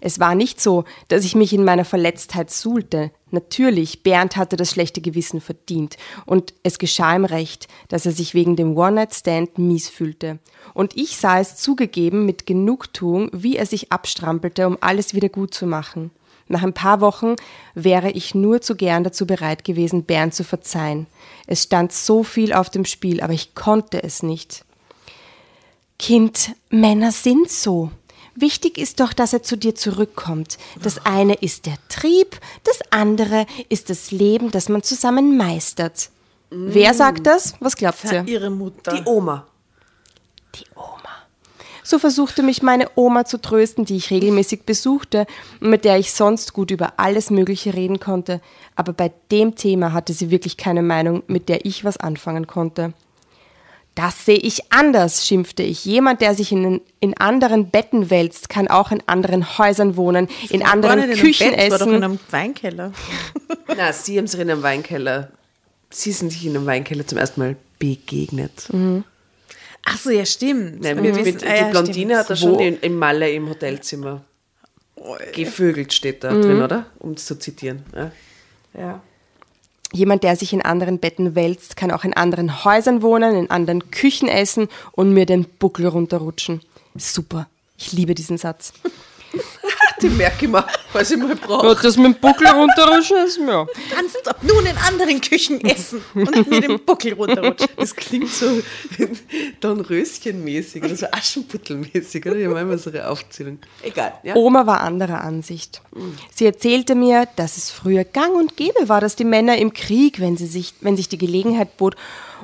[0.00, 3.10] Es war nicht so, dass ich mich in meiner Verletztheit suhlte.
[3.30, 5.96] Natürlich, Bernd hatte das schlechte Gewissen verdient.
[6.24, 10.38] Und es geschah ihm recht, dass er sich wegen dem One-Night-Stand mies fühlte.
[10.74, 15.52] Und ich sah es zugegeben mit Genugtuung, wie er sich abstrampelte, um alles wieder gut
[15.52, 16.10] zu machen.
[16.48, 17.36] Nach ein paar Wochen
[17.74, 21.06] wäre ich nur zu gern dazu bereit gewesen, Bernd zu verzeihen.
[21.46, 24.64] Es stand so viel auf dem Spiel, aber ich konnte es nicht.
[25.98, 27.90] Kind, Männer sind so.
[28.40, 30.58] Wichtig ist doch, dass er zu dir zurückkommt.
[30.80, 36.10] Das eine ist der Trieb, das andere ist das Leben, das man zusammen meistert.
[36.50, 37.54] Wer sagt das?
[37.58, 38.24] Was glaubt ihr?
[38.26, 38.92] Ihre Mutter.
[38.92, 39.46] Die Oma.
[40.54, 41.08] Die Oma.
[41.82, 45.26] So versuchte mich meine Oma zu trösten, die ich regelmäßig besuchte
[45.60, 48.40] und mit der ich sonst gut über alles Mögliche reden konnte.
[48.76, 52.92] Aber bei dem Thema hatte sie wirklich keine Meinung, mit der ich was anfangen konnte.
[53.98, 55.84] Das sehe ich anders, schimpfte ich.
[55.84, 60.60] Jemand, der sich in, in anderen Betten wälzt, kann auch in anderen Häusern wohnen, in
[60.60, 62.04] Gar anderen in Küchen Bett, war doch in essen.
[62.04, 62.92] einem Weinkeller.
[63.76, 65.32] Na, sie haben sich in einem Weinkeller,
[65.90, 68.68] sie sind sich in einem Weinkeller zum ersten Mal begegnet.
[69.84, 70.80] Ach so, ja, stimmt.
[70.80, 72.18] Nein, mit, mit, ah, ja, die Blondine stimmt.
[72.20, 74.24] hat er schon in, im Malle im Hotelzimmer
[75.32, 76.86] gevögelt, steht da drin, oder?
[77.00, 77.82] Um es zu zitieren.
[77.92, 78.12] Ja.
[78.78, 79.02] ja.
[79.92, 83.90] Jemand, der sich in anderen Betten wälzt, kann auch in anderen Häusern wohnen, in anderen
[83.90, 86.60] Küchen essen und mir den Buckel runterrutschen.
[86.96, 87.48] Super.
[87.78, 88.72] Ich liebe diesen Satz.
[90.02, 91.82] Die merke ich mal, falls ich mal Ja, brauche.
[91.82, 93.66] das mit dem Buckel runterrutschen ist mir.
[93.94, 97.68] Kannst ab nun in anderen Küchen essen und mir den Buckel runterrutschen.
[97.76, 98.46] Das klingt so
[99.60, 102.36] Dornröschen-mäßig oder so Aschenputtel-mäßig, oder?
[102.48, 103.58] Haben immer so eine Aufzählung.
[103.82, 104.36] Egal, ja.
[104.36, 105.82] Oma war anderer Ansicht.
[106.32, 110.20] Sie erzählte mir, dass es früher gang und gäbe war, dass die Männer im Krieg,
[110.20, 111.96] wenn, sie sich, wenn sich die Gelegenheit bot,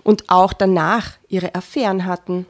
[0.02, 2.46] und auch danach ihre Affären hatten.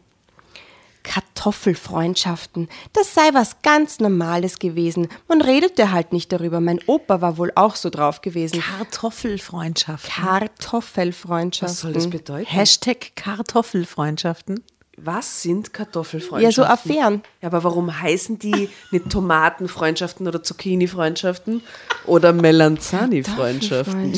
[1.04, 5.08] Kartoffelfreundschaften, das sei was ganz Normales gewesen.
[5.28, 6.60] Man redete halt nicht darüber.
[6.60, 8.60] Mein Opa war wohl auch so drauf gewesen.
[8.60, 10.10] Kartoffelfreundschaft.
[10.10, 11.68] Kartoffelfreundschaften.
[11.74, 12.46] Was soll das bedeuten?
[12.50, 14.64] Hashtag Kartoffelfreundschaften.
[14.96, 16.52] Was sind Ja, Kartoffelfreundschaften?
[16.64, 17.22] so Affären.
[17.42, 21.62] Ja, aber warum heißen die nicht Tomatenfreundschaften oder Zucchini-Freundschaften
[22.06, 24.12] oder Melanzani-Freundschaften?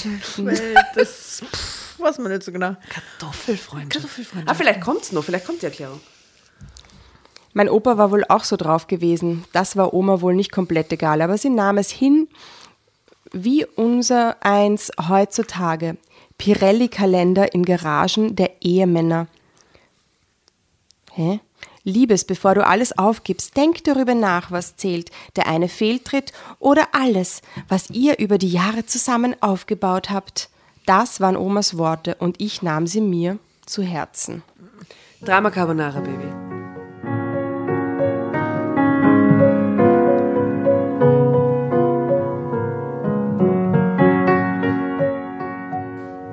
[0.94, 2.76] Das, pff, weiß man nicht so genau.
[2.90, 3.92] Kartoffelfreundschaft.
[4.02, 4.50] Kartoffelfreundschaft.
[4.50, 5.98] Ah, vielleicht kommt's noch, vielleicht kommt die Erklärung.
[7.56, 9.46] Mein Opa war wohl auch so drauf gewesen.
[9.54, 12.28] Das war Oma wohl nicht komplett egal, aber sie nahm es hin,
[13.32, 15.96] wie unser eins heutzutage.
[16.36, 19.26] Pirelli-Kalender in Garagen der Ehemänner.
[21.14, 21.40] Hä?
[21.82, 25.10] Liebes, bevor du alles aufgibst, denk darüber nach, was zählt.
[25.36, 30.50] Der eine Fehltritt oder alles, was ihr über die Jahre zusammen aufgebaut habt.
[30.84, 34.42] Das waren Omas Worte und ich nahm sie mir zu Herzen.
[35.22, 36.45] Drama Carbonara, Baby.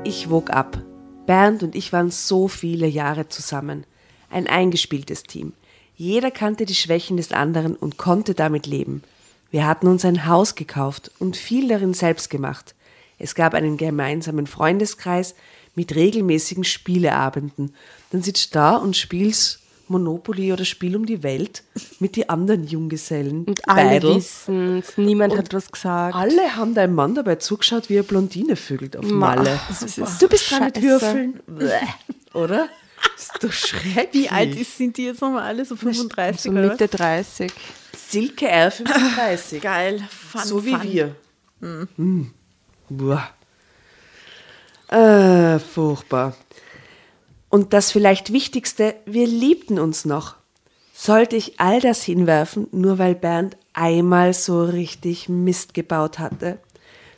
[0.05, 0.81] Ich wog ab.
[1.25, 3.85] Bernd und ich waren so viele Jahre zusammen.
[4.29, 5.53] Ein eingespieltes Team.
[5.95, 9.01] Jeder kannte die Schwächen des anderen und konnte damit leben.
[9.49, 12.75] Wir hatten uns ein Haus gekauft und viel darin selbst gemacht.
[13.17, 15.35] Es gab einen gemeinsamen Freundeskreis
[15.73, 17.73] mit regelmäßigen Spieleabenden.
[18.11, 19.61] Dann sitzt da und spielst
[19.93, 21.63] Monopoly oder Spiel um die Welt
[21.99, 23.45] mit den anderen Junggesellen.
[23.45, 26.15] Und alle wissen es, niemand hat was gesagt.
[26.15, 29.59] Alle haben deinem Mann dabei zugeschaut, wie er Blondine vögelt auf Ma- Malle.
[29.69, 30.81] ist Du bist dran mit.
[30.81, 31.39] Würfeln.
[32.33, 32.67] Oder?
[33.17, 34.25] Ist doch schrecklich.
[34.25, 35.63] Wie alt ist, sind die jetzt nochmal alle?
[35.65, 37.51] So 35 So oder Mitte 30.
[38.09, 39.59] Silke R35.
[39.61, 40.01] Geil.
[40.09, 40.81] Fun, so wie fun.
[40.83, 41.15] wir.
[41.97, 42.27] Mm.
[42.89, 43.29] Boah.
[44.89, 46.35] Äh, furchtbar.
[47.53, 50.37] Und das vielleicht Wichtigste, wir liebten uns noch.
[50.91, 56.57] Sollte ich all das hinwerfen, nur weil Bernd einmal so richtig Mist gebaut hatte?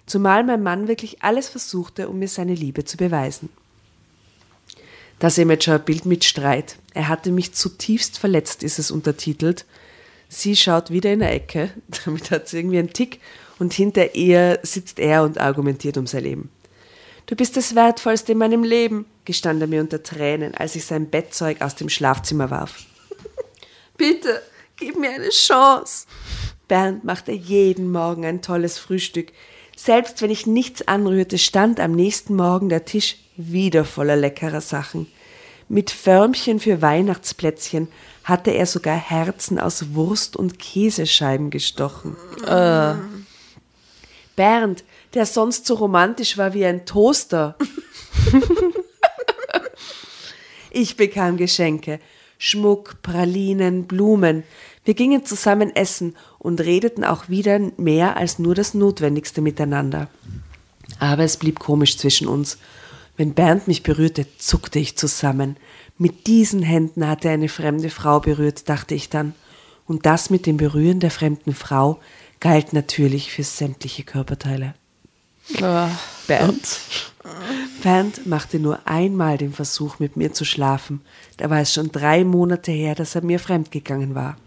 [0.05, 3.47] Zumal mein Mann wirklich alles versuchte, um mir seine Liebe zu beweisen.
[5.19, 6.79] Das Imager-Bild mit Streit.
[6.93, 9.65] Er hatte mich zutiefst verletzt, ist es untertitelt.
[10.27, 11.69] Sie schaut wieder in der Ecke,
[12.03, 13.21] damit hat sie irgendwie einen Tick
[13.57, 16.49] und hinter ihr sitzt er und argumentiert um sein Leben.
[17.25, 21.09] Du bist das Wertvollste in meinem Leben, gestand er mir unter Tränen, als ich sein
[21.09, 22.85] Bettzeug aus dem Schlafzimmer warf.
[23.97, 24.41] Bitte,
[24.75, 26.05] gib mir eine Chance.
[26.67, 29.31] Bernd machte jeden Morgen ein tolles Frühstück.
[29.75, 35.07] Selbst wenn ich nichts anrührte, stand am nächsten Morgen der Tisch wieder voller leckerer Sachen.
[35.67, 37.87] Mit Förmchen für Weihnachtsplätzchen
[38.23, 42.15] hatte er sogar Herzen aus Wurst und Käsescheiben gestochen.
[42.45, 42.93] Äh.
[44.35, 44.83] Bernd,
[45.15, 47.57] der sonst so romantisch war wie ein Toaster.
[50.77, 52.01] Ich bekam Geschenke,
[52.37, 54.43] Schmuck, Pralinen, Blumen.
[54.83, 60.09] Wir gingen zusammen essen und redeten auch wieder mehr als nur das Notwendigste miteinander.
[60.99, 62.57] Aber es blieb komisch zwischen uns.
[63.15, 65.55] Wenn Bernd mich berührte, zuckte ich zusammen.
[65.97, 69.33] Mit diesen Händen hatte er eine fremde Frau berührt, dachte ich dann.
[69.87, 72.01] Und das mit dem Berühren der fremden Frau
[72.41, 74.73] galt natürlich für sämtliche Körperteile.
[76.27, 76.79] Bernd.
[77.81, 81.01] Bernd machte nur einmal den Versuch, mit mir zu schlafen.
[81.37, 84.37] Da war es schon drei Monate her, dass er mir fremdgegangen war.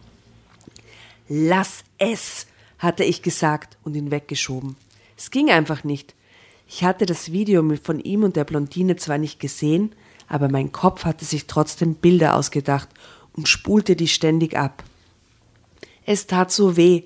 [1.28, 2.46] Lass es,
[2.78, 4.76] hatte ich gesagt und ihn weggeschoben.
[5.16, 6.14] Es ging einfach nicht.
[6.66, 9.94] Ich hatte das Video von ihm und der Blondine zwar nicht gesehen,
[10.28, 12.88] aber mein Kopf hatte sich trotzdem Bilder ausgedacht
[13.32, 14.84] und spulte die ständig ab.
[16.04, 17.04] Es tat so weh.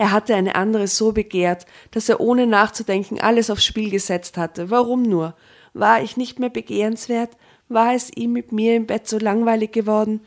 [0.00, 4.70] Er hatte eine andere so begehrt, dass er ohne nachzudenken alles aufs Spiel gesetzt hatte.
[4.70, 5.34] Warum nur?
[5.74, 7.28] War ich nicht mehr begehrenswert?
[7.68, 10.22] War es ihm mit mir im Bett so langweilig geworden?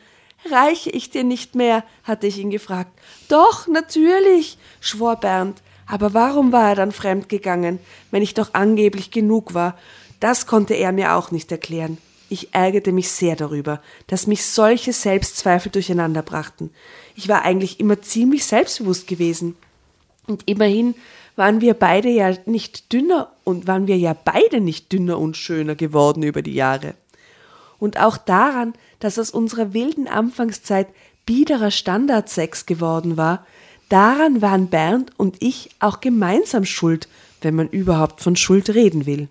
[0.52, 1.84] Reiche ich dir nicht mehr?
[2.04, 2.92] hatte ich ihn gefragt.
[3.30, 5.64] Doch, natürlich, schwor Bernd.
[5.88, 7.80] Aber warum war er dann fremdgegangen,
[8.12, 9.76] wenn ich doch angeblich genug war?
[10.20, 11.98] Das konnte er mir auch nicht erklären.
[12.34, 16.72] Ich ärgerte mich sehr darüber, dass mich solche Selbstzweifel durcheinander brachten.
[17.16, 19.56] Ich war eigentlich immer ziemlich selbstbewusst gewesen.
[20.26, 20.96] Und immerhin
[21.36, 25.76] waren wir beide ja nicht dünner und waren wir ja beide nicht dünner und schöner
[25.76, 26.96] geworden über die Jahre.
[27.78, 30.88] Und auch daran, dass aus unserer wilden Anfangszeit
[31.28, 33.46] biederer Standardsex geworden war,
[33.90, 37.08] daran waren Bernd und ich auch gemeinsam schuld,
[37.42, 39.28] wenn man überhaupt von Schuld reden will.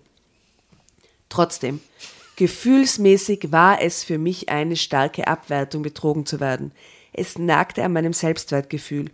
[1.27, 1.81] Trotzdem,
[2.35, 6.71] gefühlsmäßig war es für mich eine starke Abwertung, betrogen zu werden.
[7.13, 9.11] Es nagte an meinem Selbstwertgefühl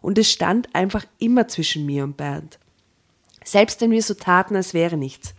[0.00, 2.58] und es stand einfach immer zwischen mir und Bernd.
[3.44, 5.34] Selbst wenn wir so taten, als wäre nichts.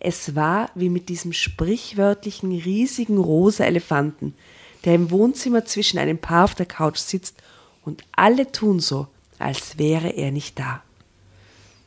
[0.00, 4.34] Es war wie mit diesem sprichwörtlichen riesigen rosa Elefanten,
[4.84, 7.42] der im Wohnzimmer zwischen einem Paar auf der Couch sitzt
[7.84, 10.82] und alle tun so, als wäre er nicht da.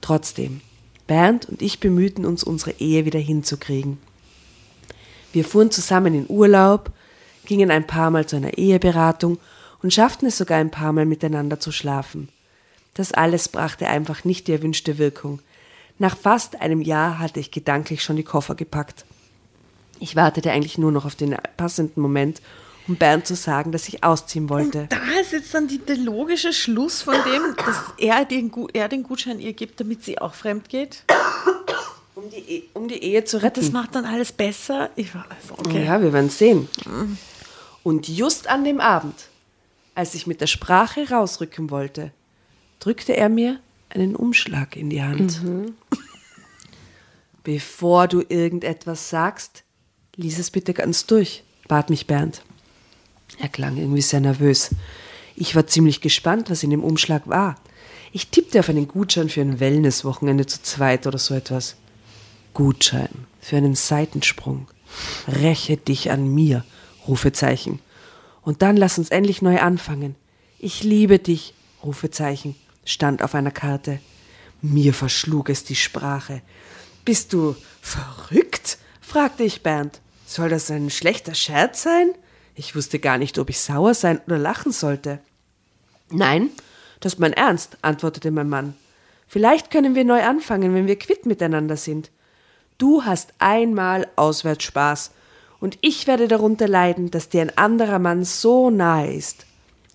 [0.02, 0.62] Trotzdem,
[1.08, 3.98] Bernd und ich bemühten uns, unsere Ehe wieder hinzukriegen.
[5.34, 6.91] Wir fuhren zusammen in Urlaub,
[7.46, 9.39] gingen ein paar Mal zu einer Eheberatung
[9.82, 12.30] und schafften es sogar ein paar Mal miteinander zu schlafen.
[12.94, 15.39] Das alles brachte einfach nicht die erwünschte Wirkung.
[15.98, 19.06] Nach fast einem Jahr hatte ich gedanklich schon die Koffer gepackt.
[20.00, 22.41] Ich wartete eigentlich nur noch auf den passenden Moment,
[22.88, 24.88] um Bernd zu sagen, dass ich ausziehen wollte.
[24.89, 29.04] Da ist jetzt dann die, der logische Schluss von dem, dass er den, er den
[29.04, 31.04] Gutschein ihr gibt, damit sie auch fremd geht.
[32.22, 33.62] Um die, E- um die Ehe zu retten.
[33.62, 34.90] Das macht dann alles besser.
[34.96, 35.24] Ich weiß,
[35.58, 35.86] okay.
[35.86, 36.68] Ja, wir werden sehen.
[37.84, 39.16] Und just an dem Abend,
[39.96, 42.12] als ich mit der Sprache rausrücken wollte,
[42.80, 45.42] drückte er mir einen Umschlag in die Hand.
[47.44, 49.64] Bevor du irgendetwas sagst,
[50.16, 52.44] lies es bitte ganz durch, bat mich Bernd.
[53.40, 54.70] Er klang irgendwie sehr nervös.
[55.36, 57.56] Ich war ziemlich gespannt, was in dem Umschlag war.
[58.12, 61.78] Ich tippte auf einen Gutschein für ein Wellnesswochenende zu zweit oder so etwas.
[62.54, 64.68] Gutschein für einen Seitensprung.
[65.28, 66.66] Räche dich an mir,
[67.08, 67.80] Rufezeichen.
[68.42, 70.16] Und dann lass uns endlich neu anfangen.
[70.60, 74.00] Ich liebe dich, Rufezeichen, stand auf einer Karte.
[74.62, 76.42] Mir verschlug es die Sprache.
[77.06, 78.78] Bist du verrückt?
[79.02, 80.00] fragte ich Bernd.
[80.26, 82.12] Soll das ein schlechter Scherz sein?
[82.56, 85.20] Ich wusste gar nicht, ob ich sauer sein oder lachen sollte.
[86.10, 86.50] Nein,
[87.00, 88.76] das ist mein Ernst, antwortete mein Mann.
[89.28, 92.12] Vielleicht können wir neu anfangen, wenn wir quitt miteinander sind.
[92.82, 95.12] Du hast einmal auswärts Spaß
[95.60, 99.46] und ich werde darunter leiden, dass dir ein anderer Mann so nahe ist.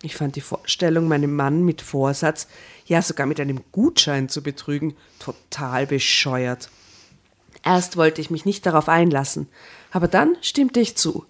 [0.02, 2.46] Ich fand die Vorstellung, meinem Mann mit Vorsatz,
[2.84, 6.70] ja sogar mit einem Gutschein zu betrügen, total bescheuert.
[7.64, 9.48] Erst wollte ich mich nicht darauf einlassen,
[9.90, 11.26] aber dann stimmte ich zu.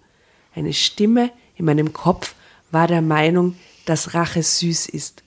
[0.53, 2.35] Eine Stimme in meinem Kopf
[2.69, 5.23] war der Meinung, dass Rache süß ist.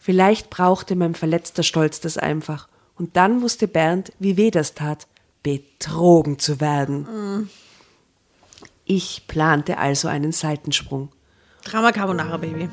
[0.00, 2.66] Vielleicht brauchte mein verletzter Stolz das einfach.
[2.96, 5.06] Und dann wusste Bernd, wie weh das tat,
[5.42, 7.48] betrogen zu werden.
[8.84, 11.10] Ich plante also einen Seitensprung.
[11.64, 12.68] Drama Carbonara, Baby.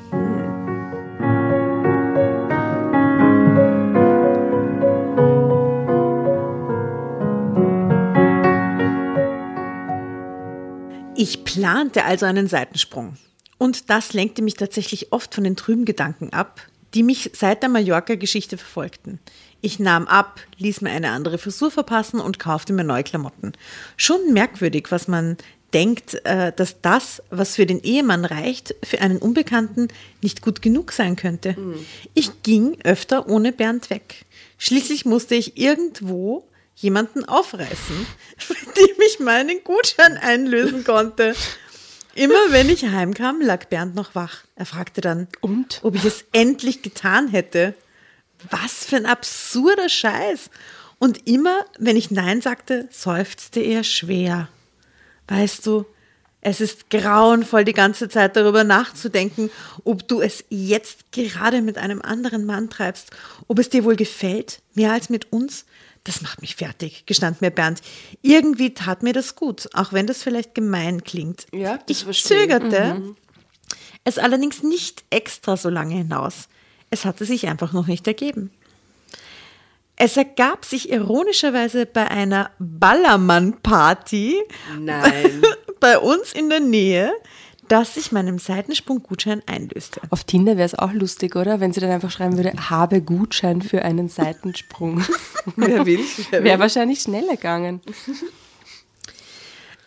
[11.18, 13.16] Ich plante also einen Seitensprung.
[13.58, 16.60] Und das lenkte mich tatsächlich oft von den trüben Gedanken ab,
[16.94, 19.18] die mich seit der Mallorca-Geschichte verfolgten.
[19.60, 23.52] Ich nahm ab, ließ mir eine andere Frisur verpassen und kaufte mir neue Klamotten.
[23.96, 25.36] Schon merkwürdig, was man
[25.72, 29.88] denkt, äh, dass das, was für den Ehemann reicht, für einen Unbekannten
[30.22, 31.56] nicht gut genug sein könnte.
[32.14, 34.24] Ich ging öfter ohne Bernd weg.
[34.58, 38.06] Schließlich musste ich irgendwo jemanden aufreißen,
[38.48, 41.34] mit dem ich meinen Gutschein einlösen konnte.
[42.14, 44.44] Immer wenn ich heimkam, lag Bernd noch wach.
[44.54, 45.80] Er fragte dann, Und?
[45.82, 47.74] ob ich es endlich getan hätte.
[48.50, 50.50] Was für ein absurder Scheiß.
[50.98, 54.48] Und immer, wenn ich Nein sagte, seufzte er schwer.
[55.28, 55.84] Weißt du,
[56.40, 59.50] es ist grauenvoll, die ganze Zeit darüber nachzudenken,
[59.82, 63.10] ob du es jetzt gerade mit einem anderen Mann treibst,
[63.48, 65.66] ob es dir wohl gefällt, mehr als mit uns.
[66.04, 67.80] Das macht mich fertig, gestand mir Bernd.
[68.22, 71.46] Irgendwie tat mir das gut, auch wenn das vielleicht gemein klingt.
[71.52, 72.50] Ja, das ich verstehe ich.
[72.50, 73.16] zögerte,
[74.04, 76.48] es allerdings nicht extra so lange hinaus.
[76.90, 78.50] Es hatte sich einfach noch nicht ergeben.
[79.96, 84.36] Es ergab sich ironischerweise bei einer Ballermann-Party
[85.80, 87.12] bei uns in der Nähe,
[87.68, 90.00] dass ich meinem Seitensprung-Gutschein einlöste.
[90.10, 91.60] Auf Tinder wäre es auch lustig, oder?
[91.60, 95.02] Wenn sie dann einfach schreiben würde, habe Gutschein für einen Seitensprung.
[95.56, 96.00] Wer will?
[96.30, 97.80] Wer wäre wahrscheinlich schneller gegangen.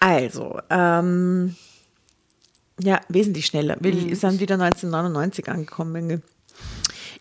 [0.02, 1.58] Also, ähm,
[2.80, 3.76] ja, wesentlich schneller.
[3.82, 5.94] Wir sind wieder 1999 angekommen.
[5.94, 6.24] irgendwie.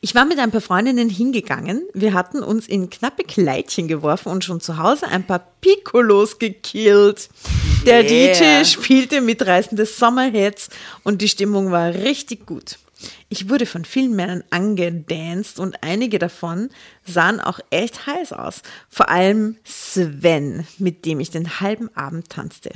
[0.00, 1.82] Ich war mit ein paar Freundinnen hingegangen.
[1.92, 7.28] Wir hatten uns in knappe Kleidchen geworfen und schon zu Hause ein paar Piccolos gekillt.
[7.84, 8.62] Der Yeah.
[8.62, 10.70] DJ spielte mitreißende Sommerhits
[11.02, 12.78] und die Stimmung war richtig gut.
[13.28, 16.70] Ich wurde von vielen Männern angedanced und einige davon
[17.04, 18.62] sahen auch echt heiß aus.
[18.88, 22.70] Vor allem Sven, mit dem ich den halben Abend tanzte.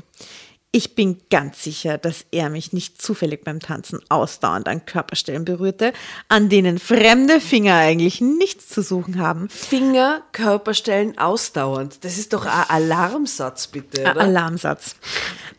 [0.74, 5.92] Ich bin ganz sicher, dass er mich nicht zufällig beim Tanzen ausdauernd an Körperstellen berührte,
[6.28, 9.50] an denen fremde Finger eigentlich nichts zu suchen haben.
[9.50, 12.02] Finger, Körperstellen ausdauernd.
[12.06, 14.16] Das ist doch ein Alarmsatz, bitte, oder?
[14.22, 14.96] Alarmsatz.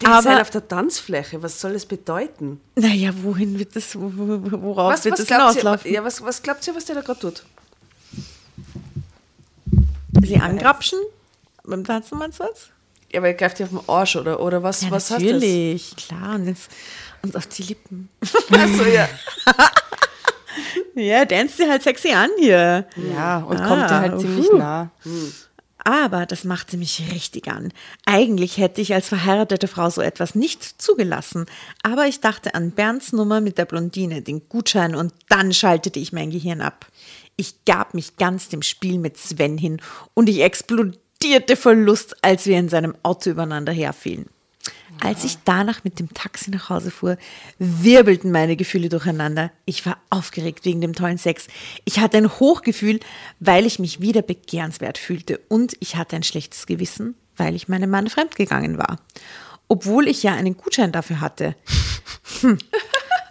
[0.02, 1.44] Die sind Aber, auf der Tanzfläche.
[1.44, 2.60] Was soll das bedeuten?
[2.74, 6.42] naja, wohin wird das, wo- wo- worauf Was, wird was, das ihr, ja, was, was
[6.42, 7.44] glaubt ihr, was der da gerade tut?
[10.24, 10.98] Sie angrapschen?
[11.64, 12.70] Beim Tanzen meinst du das?
[13.14, 16.36] Ja, aber er greift dir auf den Arsch, oder, oder was, Ja, was natürlich, klar.
[16.36, 16.70] Und, jetzt,
[17.22, 18.10] und auf die Lippen.
[18.52, 19.08] Achso, ja.
[20.96, 22.86] Ja, dance sie halt sexy an hier.
[23.16, 24.58] Ja, und Ah, kommt dir halt ziemlich puh.
[24.58, 24.92] nah.
[25.84, 27.74] Aber das machte mich richtig an.
[28.06, 31.48] Eigentlich hätte ich als verheiratete Frau so etwas nicht zugelassen.
[31.82, 36.14] Aber ich dachte an Bernds Nummer mit der Blondine, den Gutschein, und dann schaltete ich
[36.14, 36.86] mein Gehirn ab.
[37.36, 39.82] Ich gab mich ganz dem Spiel mit Sven hin
[40.14, 41.00] und ich explodierte
[41.56, 44.28] vor Lust, als wir in seinem Auto übereinander herfielen.
[45.00, 47.18] Als ich danach mit dem Taxi nach Hause fuhr,
[47.60, 49.52] wirbelten meine Gefühle durcheinander.
[49.66, 51.48] Ich war aufgeregt wegen dem tollen Sex.
[51.84, 53.00] Ich hatte ein Hochgefühl,
[53.40, 55.40] weil ich mich wieder begehrenswert fühlte.
[55.50, 59.00] Und ich hatte ein schlechtes Gewissen, weil ich meinem Mann fremdgegangen war.
[59.68, 61.56] Obwohl ich ja einen Gutschein dafür hatte.
[62.42, 62.58] Hm.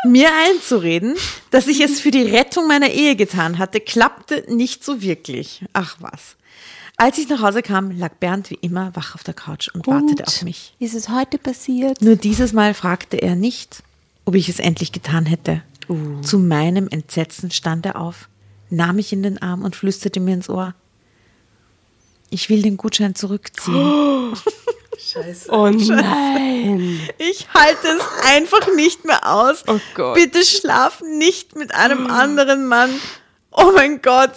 [0.05, 1.15] Mir einzureden,
[1.51, 5.65] dass ich es für die Rettung meiner Ehe getan hatte, klappte nicht so wirklich.
[5.73, 6.37] Ach was.
[6.97, 10.27] Als ich nach Hause kam, lag Bernd wie immer wach auf der Couch und, wartete
[10.27, 10.75] auf mich.
[10.79, 12.01] Ist es heute passiert?
[12.01, 13.83] Nur dieses Mal fragte er nicht,
[14.25, 15.63] ob ich es endlich getan hätte.
[16.23, 18.29] Zu meinem Entsetzen stand er auf,
[18.71, 20.75] nahm mich in den Arm und flüsterte mir ins Ohr.
[22.31, 24.35] Ich will den Gutschein zurückziehen.
[24.99, 25.51] Scheiße.
[25.51, 27.01] Oh nein.
[27.19, 29.65] Ich halte es einfach nicht mehr aus.
[29.67, 30.15] Oh Gott.
[30.15, 32.91] Bitte schlaf nicht mit einem anderen Mann.
[33.51, 34.33] Oh mein Gott,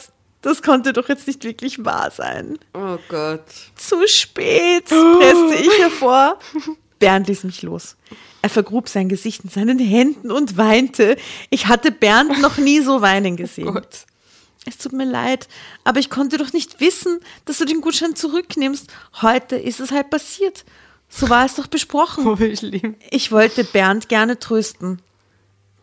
[0.45, 2.57] das konnte doch jetzt nicht wirklich wahr sein.
[2.73, 3.43] Oh Gott.
[3.75, 6.39] Zu spät, presste ich hervor.
[6.99, 7.95] Bernd ließ mich los.
[8.41, 11.17] Er vergrub sein Gesicht in seinen Händen und weinte.
[11.49, 13.73] Ich hatte Bernd noch nie so weinen gesehen.
[13.73, 14.05] Gott.
[14.67, 15.47] Es tut mir leid,
[15.83, 18.87] aber ich konnte doch nicht wissen, dass du den Gutschein zurücknimmst.
[19.21, 20.65] Heute ist es halt passiert.
[21.07, 22.25] So war es doch besprochen.
[22.27, 22.95] Oh, schlimm.
[23.11, 25.01] Ich wollte Bernd gerne trösten.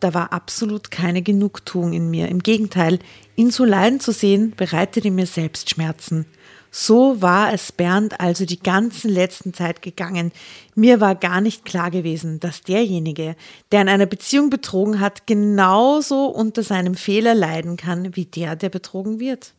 [0.03, 2.27] Da war absolut keine Genugtuung in mir.
[2.27, 2.99] Im Gegenteil,
[3.37, 6.25] ihn so leiden zu sehen, bereitete mir selbst Schmerzen.
[6.71, 10.33] So war es Bernd also die ganzen letzten Zeit gegangen.
[10.75, 13.37] Mir war gar nicht klar gewesen, dass derjenige,
[13.71, 18.69] der in einer Beziehung betrogen hat, genauso unter seinem Fehler leiden kann wie der, der
[18.69, 19.53] betrogen wird.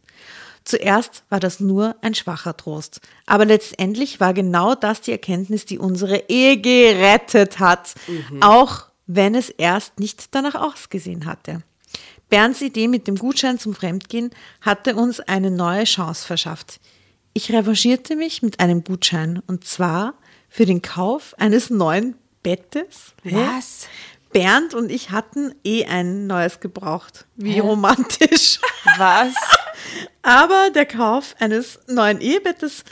[0.64, 3.00] Zuerst war das nur ein schwacher Trost.
[3.24, 7.94] Aber letztendlich war genau das die Erkenntnis, die unsere Ehe gerettet hat.
[8.42, 11.62] Auch wenn es erst nicht danach ausgesehen hatte.
[12.30, 14.30] Bernds Idee mit dem Gutschein zum Fremdgehen
[14.60, 16.80] hatte uns eine neue Chance verschafft.
[17.32, 20.14] Ich revanchierte mich mit einem Gutschein und zwar
[20.48, 23.14] für den Kauf eines neuen Bettes.
[23.24, 23.88] Was?
[24.32, 27.26] Bernd und ich hatten eh ein neues gebraucht.
[27.36, 28.58] Wie romantisch.
[28.98, 29.34] Was?
[30.22, 32.84] Aber der Kauf eines neuen Ehebettes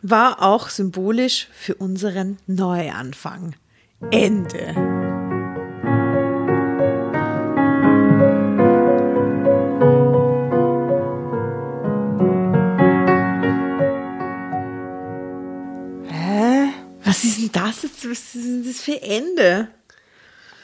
[0.00, 3.54] war auch symbolisch für unseren Neuanfang.
[4.10, 4.97] Ende.
[17.54, 18.04] Denn das jetzt?
[18.04, 19.68] Was ist denn das für Ende?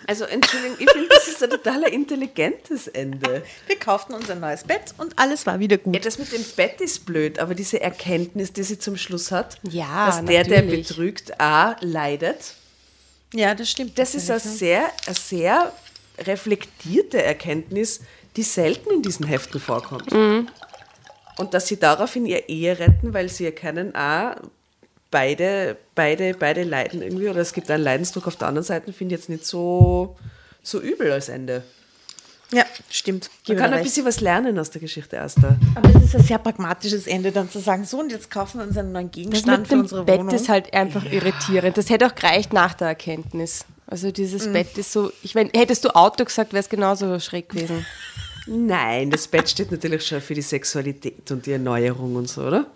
[0.06, 3.42] Also Entschuldigung, ich finde, das ist ein total intelligentes Ende.
[3.66, 6.04] Wir kauften uns ein neues Bett und alles war wieder Ja, gut.
[6.04, 10.06] das mit dem Bett ist blöd, aber diese Erkenntnis, die sie zum Schluss hat, Ja,
[10.06, 10.88] dass der, der natürlich.
[10.88, 12.54] betrügt, A, leidet,
[13.32, 13.98] Ja, das stimmt.
[13.98, 15.72] das ist eine sehr, eine sehr
[16.18, 18.00] reflektierte Erkenntnis,
[18.36, 20.12] die selten in diesen Heften vorkommt.
[20.12, 24.36] Und dass sie daraufhin ihr Ehe retten, weil sie erkennen, A,
[25.14, 29.14] beide, beide, beide leiden irgendwie, oder es gibt einen Leidensdruck auf der anderen Seite, finde
[29.14, 30.16] ich jetzt nicht so,
[30.60, 31.62] so übel als Ende.
[32.50, 33.30] Ja, stimmt.
[33.46, 33.84] Man kann ein recht.
[33.84, 35.56] bisschen was lernen aus der Geschichte, Asta.
[35.76, 38.66] Aber es ist ein sehr pragmatisches Ende, dann zu sagen, so und jetzt kaufen wir
[38.66, 40.34] uns einen neuen Das Gegenstand mit für unsere Bett Wohnung.
[40.34, 41.78] ist halt einfach irritierend.
[41.78, 43.64] Das hätte auch gereicht nach der Erkenntnis.
[43.86, 47.50] Also dieses Bett ist so, ich meine, hättest du Auto gesagt, wäre es genauso schräg
[47.50, 47.86] gewesen.
[48.46, 52.66] Nein, das Bett steht natürlich schon für die Sexualität und die Erneuerung und so, oder?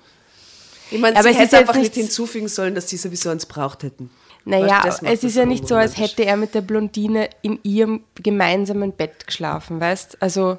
[0.91, 3.47] Ich meine, Aber sie es ist hätte einfach nicht hinzufügen sollen, dass sie sowieso eins
[3.47, 4.11] braucht hätten.
[4.45, 8.05] Naja, Weißt es ist ja nicht so, als hätte er mit der Blondine in ihrem
[8.15, 10.23] gemeinsamen Bett geschlafen, weißt?
[10.23, 10.59] Also,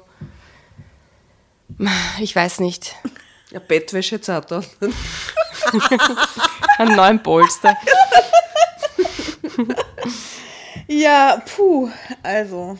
[2.20, 2.94] ich weiß nicht.
[3.50, 4.62] Ja, Bettwäsche jetzt auch da.
[6.78, 7.76] Einen neuen Polster.
[10.86, 11.90] Ja, puh,
[12.22, 12.78] also.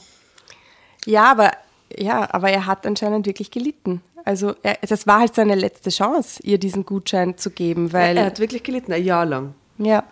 [1.06, 1.52] Ja, aber,
[1.96, 4.02] ja, aber er hat anscheinend wirklich gelitten.
[4.24, 8.26] Also, er, das war halt seine letzte Chance, ihr diesen Gutschein zu geben, weil, er
[8.26, 9.54] hat wirklich gelitten, ein Jahr lang.
[9.78, 10.04] ja.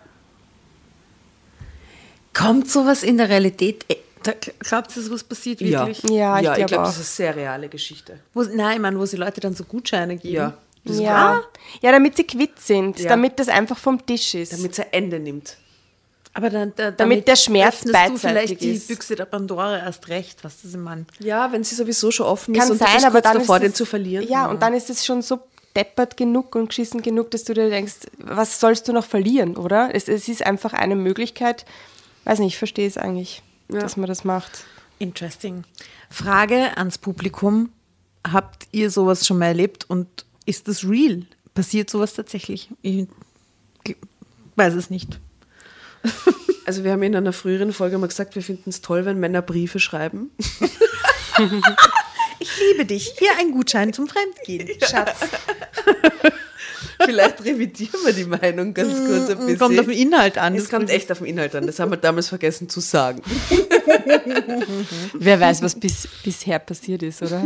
[2.33, 3.85] Kommt sowas in der Realität?
[3.89, 6.03] äh, da- Glaubt ihr, sowas passiert Ja, wirklich?
[6.03, 6.87] Ja, ich ja, ich glaube glaube, auch.
[6.87, 8.19] das ist eine sehr reale Geschichte.
[8.33, 10.35] Wo, nein, ich meine, wo sie Leute dann so Gutscheine geben.
[10.35, 10.53] Ja.
[10.85, 11.41] Ja.
[11.81, 13.09] ja, damit sie quitt sind, Ja.
[13.09, 14.53] damit das einfach vom Tisch ist.
[14.53, 15.57] Damit es ein Ende nimmt.
[16.33, 18.87] Aber dann, da, Damit der Schmerz du beidseitig vielleicht die ist.
[18.87, 21.05] Büchse der Pandora erst recht, was das ich meine.
[21.19, 23.55] Ja, wenn sie sowieso schon offen ist Kann und du sein, bist aber dann davor,
[23.57, 24.27] ist den es- zu verlieren.
[24.27, 25.39] Ja, und dann ist es schon so
[25.75, 29.89] deppert genug und geschissen genug, dass du dir denkst, was sollst du noch verlieren, oder?
[29.93, 31.65] Es, es ist einfach eine Möglichkeit,
[32.25, 34.63] weiß nicht, ich verstehe es eigentlich, dass man das macht.
[34.99, 35.63] Interesting.
[36.09, 37.71] Frage ans Publikum.
[38.31, 40.07] Habt ihr sowas schon mal erlebt und
[40.45, 41.23] ist das real?
[41.53, 42.69] Passiert sowas tatsächlich?
[42.81, 43.07] Ich
[44.55, 45.19] weiß es nicht.
[46.65, 49.41] Also wir haben in einer früheren Folge mal gesagt, wir finden es toll, wenn Männer
[49.41, 50.29] Briefe schreiben.
[52.39, 53.15] Ich liebe dich.
[53.19, 55.17] Hier ein Gutschein zum Fremdgehen, Schatz.
[57.03, 59.55] Vielleicht revidieren wir die Meinung ganz kurz ein bisschen.
[59.55, 60.55] Mm, Kommt auf den Inhalt an.
[60.55, 61.65] es das kommt echt auf den Inhalt an.
[61.67, 63.21] Das haben wir damals vergessen zu sagen.
[65.13, 67.45] Wer weiß, was bis, bisher passiert ist, oder?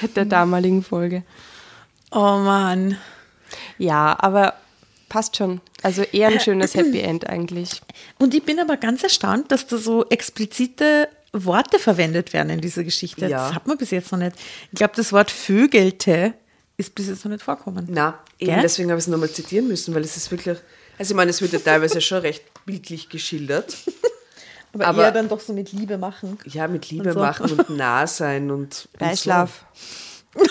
[0.00, 1.22] Seit der damaligen Folge.
[2.10, 2.98] Oh Mann.
[3.78, 4.54] Ja, aber
[5.08, 5.60] passt schon.
[5.82, 7.80] Also eher ein schönes Happy End eigentlich.
[8.18, 12.84] Und ich bin aber ganz erstaunt, dass da so explizite Worte verwendet werden in dieser
[12.84, 13.26] Geschichte.
[13.26, 13.46] Ja.
[13.48, 14.36] Das hat man bis jetzt noch nicht.
[14.72, 16.34] Ich glaube, das Wort Vögelte
[16.76, 17.86] ist bis jetzt noch nicht vorkommen.
[17.90, 18.62] Na, eben Gell?
[18.62, 20.56] deswegen habe ich es nochmal zitieren müssen, weil es ist wirklich,
[20.98, 23.76] also ich meine, es wird ja teilweise schon recht bildlich geschildert.
[24.74, 26.38] Aber, Aber- eher dann doch so mit Liebe machen.
[26.44, 27.20] Ja, mit Liebe Und so.
[27.20, 29.64] machen und nah sein und, und Beischlaf.
[30.34, 30.42] So.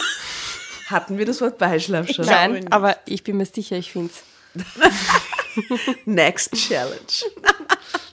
[0.88, 2.26] Hatten wir das Wort Beischlaf schon?
[2.26, 4.24] Nein, aber ich bin mir sicher, ich finde es.
[6.06, 6.98] Next Challenge.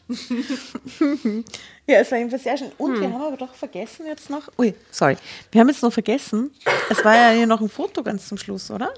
[1.86, 2.72] Ja, es war jedenfalls sehr schön.
[2.78, 4.48] Und wir haben aber doch vergessen jetzt noch.
[4.58, 5.18] Ui, sorry.
[5.52, 6.50] Wir haben jetzt noch vergessen.
[6.88, 8.94] Es war ja hier noch ein Foto ganz zum Schluss, oder?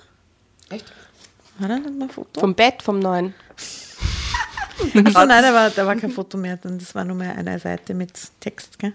[0.71, 0.85] Echt?
[1.59, 2.39] War da noch ein Foto?
[2.41, 3.35] Vom Bett, vom neuen.
[4.95, 6.59] Achso, nein, da war, da war kein Foto mehr.
[6.59, 8.93] Dann Das war nur mehr eine Seite mit Text, gell?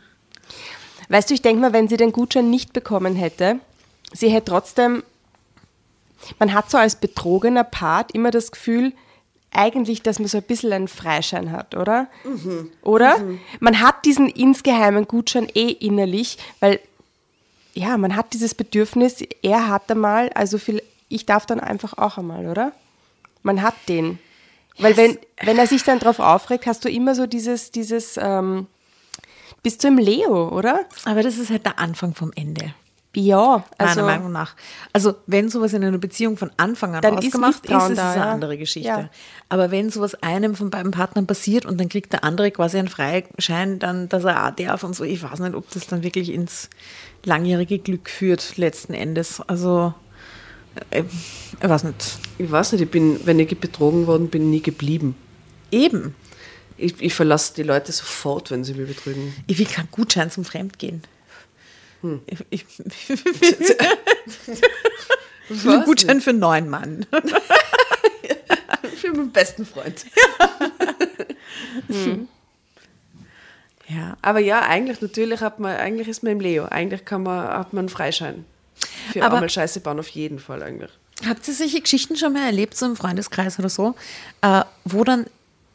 [1.09, 3.59] Weißt du, ich denke mal, wenn sie den Gutschein nicht bekommen hätte,
[4.13, 5.03] sie hätte trotzdem,
[6.39, 8.93] man hat so als betrogener Part immer das Gefühl,
[9.51, 12.07] eigentlich, dass man so ein bisschen einen Freischein hat, oder?
[12.83, 13.17] Oder?
[13.59, 16.79] Man hat diesen insgeheimen Gutschein eh innerlich, weil,
[17.73, 22.17] ja, man hat dieses Bedürfnis, er hat einmal, also viel, ich darf dann einfach auch
[22.17, 22.71] einmal, oder?
[23.43, 24.19] Man hat den.
[24.77, 28.67] Weil wenn, wenn er sich dann drauf aufregt, hast du immer so dieses, dieses, ähm,
[29.63, 30.85] bis zum Leo, oder?
[31.05, 32.73] Aber das ist halt der Anfang vom Ende.
[33.13, 34.55] Ja, also meiner Meinung nach.
[34.93, 37.91] Also wenn sowas in einer Beziehung von Anfang an Dann ist ausgemacht ist, ist, Misstrauen
[37.91, 38.31] es da, eine ja.
[38.31, 38.87] andere Geschichte.
[38.87, 39.09] Ja.
[39.49, 42.87] Aber wenn sowas einem von beiden Partnern passiert und dann kriegt der andere quasi einen
[42.87, 46.31] Freischein, dann, dass er auch darf und so, ich weiß nicht, ob das dann wirklich
[46.31, 46.69] ins
[47.25, 49.41] langjährige Glück führt, letzten Endes.
[49.41, 49.93] Also,
[50.89, 51.03] äh,
[51.61, 52.17] ich weiß nicht.
[52.37, 55.15] Ich weiß nicht, ich bin, wenn ich betrogen worden bin, nie geblieben.
[55.69, 56.15] Eben.
[56.77, 59.33] Ich, ich verlasse die Leute sofort, wenn sie mich betrügen.
[59.47, 61.03] Ich will keinen Gutschein zum Fremdgehen.
[62.01, 62.21] Hm.
[62.25, 62.65] Ich, ich,
[63.09, 63.79] ich
[65.67, 67.05] einen Gutschein für einen neuen Mann.
[68.95, 70.05] Für meinen besten Freund.
[73.87, 74.17] Ja.
[74.21, 76.65] Aber ja, eigentlich, natürlich hat man, eigentlich ist man im Leo.
[76.65, 78.45] Eigentlich kann man, hat man einen Freischein.
[79.11, 80.91] Für Aber- einmal Scheiße bauen, auf jeden Fall eigentlich.
[81.27, 83.93] Habt ihr solche Geschichten schon mal erlebt, so im Freundeskreis oder so,
[84.41, 85.25] äh, wo dann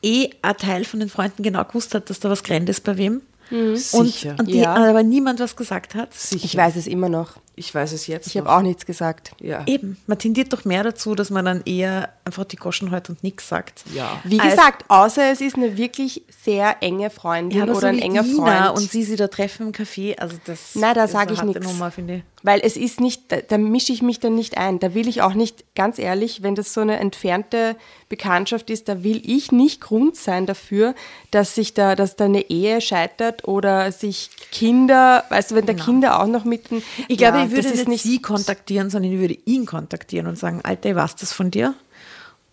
[0.02, 2.96] eh ein Teil von den Freunden genau gewusst hat, dass da was grennt ist bei
[2.96, 3.22] wem?
[3.50, 4.36] Und, Sicher.
[4.38, 4.74] und die, Ja.
[4.74, 6.08] aber niemand was gesagt hat?
[6.32, 7.36] ich weiß es immer noch.
[7.58, 8.26] Ich weiß es jetzt.
[8.26, 9.32] Ich habe auch nichts gesagt.
[9.40, 9.64] Ja.
[9.66, 13.22] Eben, man tendiert doch mehr dazu, dass man dann eher einfach die Goschen hält und
[13.24, 13.84] nichts sagt.
[13.94, 14.20] Ja.
[14.24, 17.98] Wie Als- gesagt, außer es ist eine wirklich sehr enge Freundin Ja, oder so ein
[17.98, 18.78] enger Ina Freund.
[18.78, 21.56] und sie sie da treffen im Café, also das Nein, da ist sag eine ich
[21.56, 22.22] ich.
[22.42, 24.78] Weil es ist nicht, da, da mische ich mich dann nicht ein.
[24.78, 27.74] Da will ich auch nicht, ganz ehrlich, wenn das so eine entfernte
[28.08, 30.94] Bekanntschaft ist, da will ich nicht Grund sein dafür,
[31.32, 35.74] dass sich da, dass da eine Ehe scheitert oder sich Kinder, weißt du, wenn da
[35.74, 36.82] Kinder auch noch mitten.
[37.08, 40.26] Ich glaube, Ja, ich würde das ist nicht sie kontaktieren, sondern ich würde ihn kontaktieren
[40.26, 41.74] und sagen, Alter, ich weiß das von dir.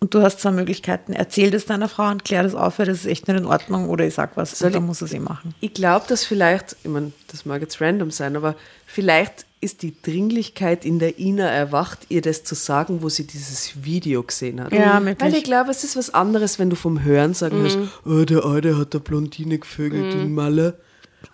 [0.00, 1.14] Und du hast zwei Möglichkeiten.
[1.14, 3.88] Erzähl das deiner Frau und klär das auf, weil das ist echt nicht in Ordnung.
[3.88, 5.54] Oder ich sag was, Soll und dann muss er sie machen.
[5.60, 9.94] Ich glaube, dass vielleicht, ich meine, das mag jetzt random sein, aber vielleicht ist die
[10.02, 14.72] Dringlichkeit in der Ina erwacht, ihr das zu sagen, wo sie dieses Video gesehen hat.
[14.72, 15.20] Ja, möglich.
[15.20, 18.44] Weil ich glaube, es ist was anderes, wenn du vom Hören sagen hörst, oh, der
[18.44, 20.78] Alte hat der Blondine gevögelt in Malle,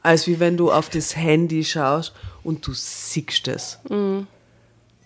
[0.02, 3.78] als wie wenn du auf das Handy schaust und du siehst es.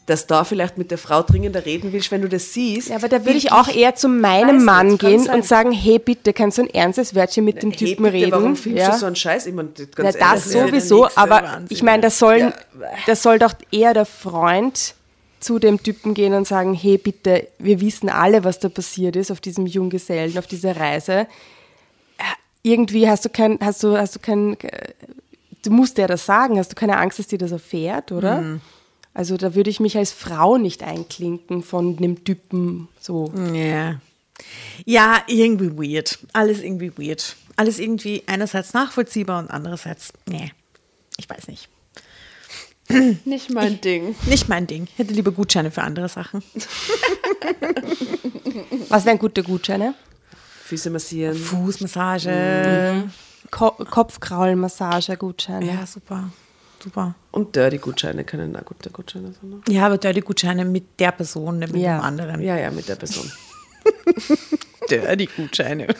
[0.07, 2.91] Dass da vielleicht mit der Frau dringender reden willst, wenn du das siehst.
[2.91, 5.99] Ja, aber da würde ich auch eher zu meinem Weiß Mann gehen und sagen, hey
[5.99, 8.33] bitte, kannst du ein ernstes Wörtchen mit dem Hey, Typen bitte, reden?
[8.33, 8.91] Warum filmst ja?
[8.91, 9.47] du so einen Scheiß?
[9.47, 11.67] Ich meine, ganz Na, ehrlich, das sowieso, aber Wahnsinn.
[11.71, 12.89] ich meine, das sollen, Ja.
[13.07, 14.95] das soll doch eher der Freund
[15.41, 19.31] zu dem Typen gehen und sagen, hey bitte, wir wissen alle, was da passiert ist
[19.31, 21.27] auf diesem Junggesellen, auf dieser Reise.
[22.67, 24.57] Irgendwie hast du kein, hast du, hast du kein,
[25.63, 28.41] du musst ja das sagen, hast du keine Angst, dass dir das erfährt, oder?
[28.41, 28.61] Mhm.
[29.13, 33.33] Also da würde ich mich als Frau nicht einklinken von dem Typen so.
[33.53, 34.01] Ja.
[34.85, 36.19] Ja, irgendwie weird.
[36.33, 37.37] Alles irgendwie weird.
[37.57, 40.51] Alles irgendwie einerseits nachvollziehbar und andererseits, nee,
[41.19, 41.69] ich weiß nicht.
[43.25, 44.17] nicht mein Ding.
[44.27, 44.89] Nicht mein Ding.
[44.93, 46.43] Ich hätte lieber Gutscheine für andere Sachen.
[48.89, 49.95] Was wären gute Gutscheine?
[50.67, 51.37] Füße massieren.
[51.37, 53.05] Fußmassage.
[53.51, 55.67] Ko Kopfkraulmassage, Gutscheine.
[55.67, 56.31] Ja, super.
[56.83, 57.15] Super.
[57.31, 59.51] Und Dirty-Gutscheine können auch gute Gutscheine sein.
[59.51, 59.61] ne?
[59.69, 61.99] Ja, aber Dirty-Gutscheine mit der Person, nicht mit Ja.
[61.99, 62.43] dem anderen.
[62.43, 63.31] Ja, ja, mit der Person.
[64.91, 65.87] Dirty-Gutscheine.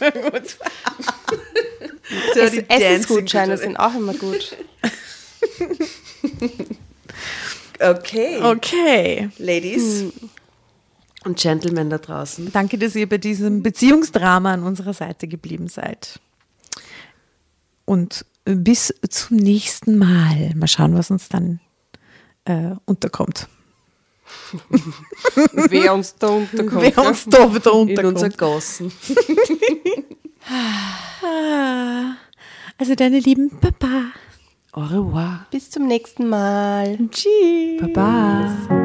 [2.37, 4.57] Es Essensgutscheine sind auch immer gut.
[7.81, 8.39] Okay.
[8.43, 9.29] Okay.
[9.39, 10.05] Ladies,
[11.25, 12.53] Und Gentlemen da draußen.
[12.53, 16.21] Danke, dass ihr bei diesem Beziehungsdrama an unserer Seite geblieben seid.
[17.87, 20.55] Und bis zum nächsten Mal.
[20.55, 21.61] Mal schauen, was uns dann
[22.45, 23.49] äh, unterkommt.
[25.53, 26.83] Wer uns da unterkommt.
[26.83, 28.37] Wer uns da wieder In unser unterkommt.
[28.39, 28.93] Gossen.
[32.77, 34.13] Also deine lieben Papa.
[34.73, 35.47] Au revoir.
[35.53, 36.99] Bis zum nächsten Mal.
[37.11, 37.81] Tschüss.
[37.81, 38.84] Baba.